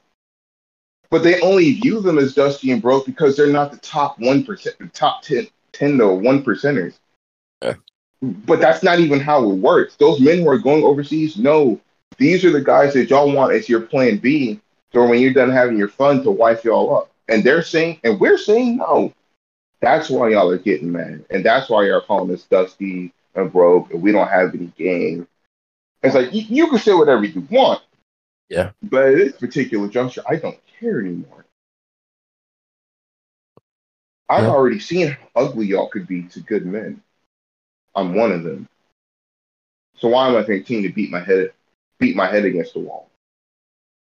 [1.09, 4.43] but they only view them as dusty and broke because they're not the top one
[4.43, 6.99] percent, the top 10, 10 to one percenters.
[7.61, 7.75] Yeah.
[8.21, 9.95] But that's not even how it works.
[9.95, 11.79] Those men who are going overseas know
[12.17, 14.59] these are the guys that y'all want as your plan B.
[14.93, 17.09] So when you're done having your fun to wipe y'all up.
[17.29, 19.13] And they're saying, and we're saying no.
[19.83, 21.25] That's why y'all are getting mad.
[21.29, 25.27] And that's why y'all calling us dusty and broke and we don't have any game.
[26.01, 27.81] It's like you, you can say whatever you want.
[28.47, 28.71] Yeah.
[28.81, 31.45] But at this particular juncture, I don't care anymore.
[34.29, 34.51] I've Yeah.
[34.51, 37.01] already seen how ugly y'all could be to good men.
[37.93, 38.69] I'm one of them.
[39.97, 41.51] So why am I continuing to beat my head
[41.99, 43.09] beat my head against the wall?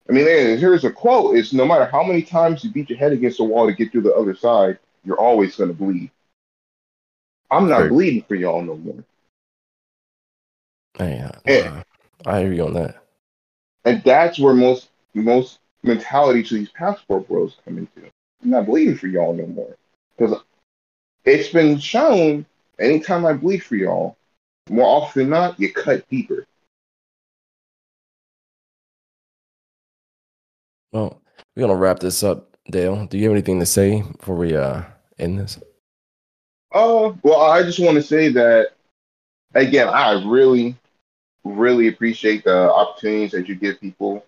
[0.08, 0.26] I mean,
[0.58, 3.44] here's a quote: "It's no matter how many times you beat your head against the
[3.44, 6.10] wall to get through the other side, you're always going to bleed."
[7.50, 9.04] I'm not bleeding for y'all no more,
[10.98, 11.82] Hey, uh, Yeah.
[12.26, 12.96] I hear you on that.
[13.84, 18.10] and that's where most most mentality to these passport bros come into.
[18.42, 19.76] I'm not bleeding for y'all no more
[20.18, 20.40] because
[21.24, 22.44] it's been shown.
[22.80, 24.16] Anytime I bleed for y'all,
[24.68, 26.44] more often than not, you cut deeper.
[30.92, 31.20] Well,
[31.54, 33.06] we're gonna wrap this up, Dale.
[33.06, 34.82] Do you have anything to say before we uh
[35.18, 35.58] end this?
[36.72, 38.70] Oh, well, I just want to say that
[39.54, 40.76] again, I really,
[41.44, 44.24] really appreciate the opportunities that you give people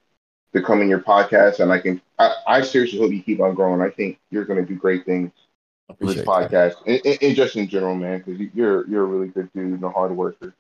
[0.54, 3.54] to come in your podcast, and I can, I, I seriously hope you keep on
[3.54, 3.82] growing.
[3.82, 5.30] I think you're going to do great things
[6.00, 9.28] with this podcast, and, and, and just in general, man, because you're you're a really
[9.28, 10.54] good dude and a hard worker.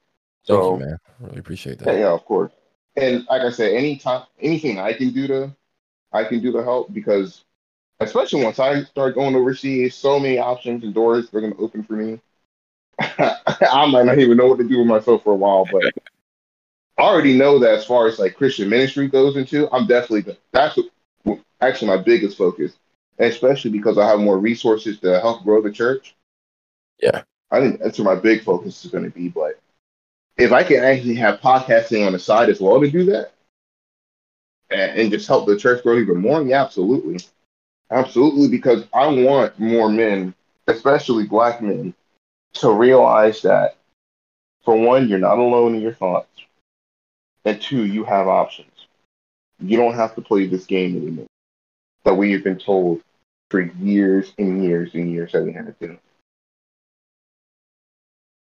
[0.46, 0.98] Thank So, you, man.
[1.20, 1.98] Really appreciate yeah, that.
[1.98, 2.52] yeah, of course.
[2.96, 5.56] And like I said, anytime, anything I can do to,
[6.12, 7.44] I can do to help because,
[8.00, 11.82] especially once I start going overseas, so many options and doors are going to open
[11.82, 12.20] for me.
[13.00, 15.92] I might not even know what to do with myself for a while, but
[16.98, 20.78] I already know that as far as like Christian ministry goes into, I'm definitely that's
[21.22, 22.76] what, actually my biggest focus,
[23.18, 26.16] especially because I have more resources to help grow the church.
[27.00, 27.22] Yeah.
[27.50, 29.28] I think that's where my big focus is going to be.
[29.28, 29.60] But
[30.36, 33.32] if I can actually have podcasting on the side as well to do that,
[34.70, 37.18] and, and just help the church grow even more, yeah, absolutely,
[37.90, 40.34] absolutely, because I want more men,
[40.66, 41.94] especially black men,
[42.54, 43.76] to realize that
[44.64, 46.28] for one, you're not alone in your thoughts,
[47.44, 48.70] and two, you have options.
[49.60, 51.26] You don't have to play this game anymore
[52.04, 53.02] that we have been told
[53.50, 55.98] for years and years and years that we had to do.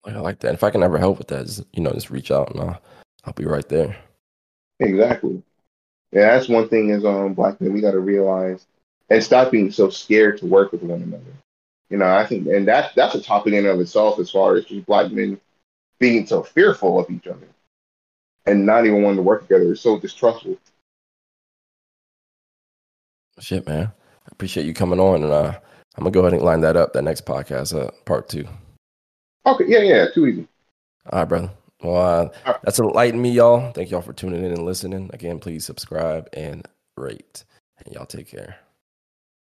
[0.04, 0.54] I like that.
[0.54, 2.82] If I can ever help with that, just, you know, just reach out and I'll,
[3.24, 3.96] I'll be right there.
[4.80, 5.42] Exactly.
[6.12, 8.66] Yeah, that's one thing as um black men we got to realize
[9.10, 11.24] and stop being so scared to work with one another.
[11.90, 14.56] You know, I think, and that that's a topic in and of itself as far
[14.56, 15.40] as just black men
[15.98, 17.48] being so fearful of each other
[18.46, 20.56] and not even wanting to work together, It's so distrustful.
[23.40, 23.86] Shit, man.
[23.86, 25.52] I appreciate you coming on, and uh,
[25.96, 26.92] I'm gonna go ahead and line that up.
[26.92, 28.46] That next podcast, uh, part two.
[29.46, 30.48] Okay, yeah, yeah, too easy.
[31.10, 31.50] All right, brother.
[31.82, 32.56] Well, uh, right.
[32.64, 33.72] that's Enlighten Me, y'all.
[33.72, 35.10] Thank y'all for tuning in and listening.
[35.12, 37.44] Again, please subscribe and rate,
[37.84, 38.56] and y'all take care.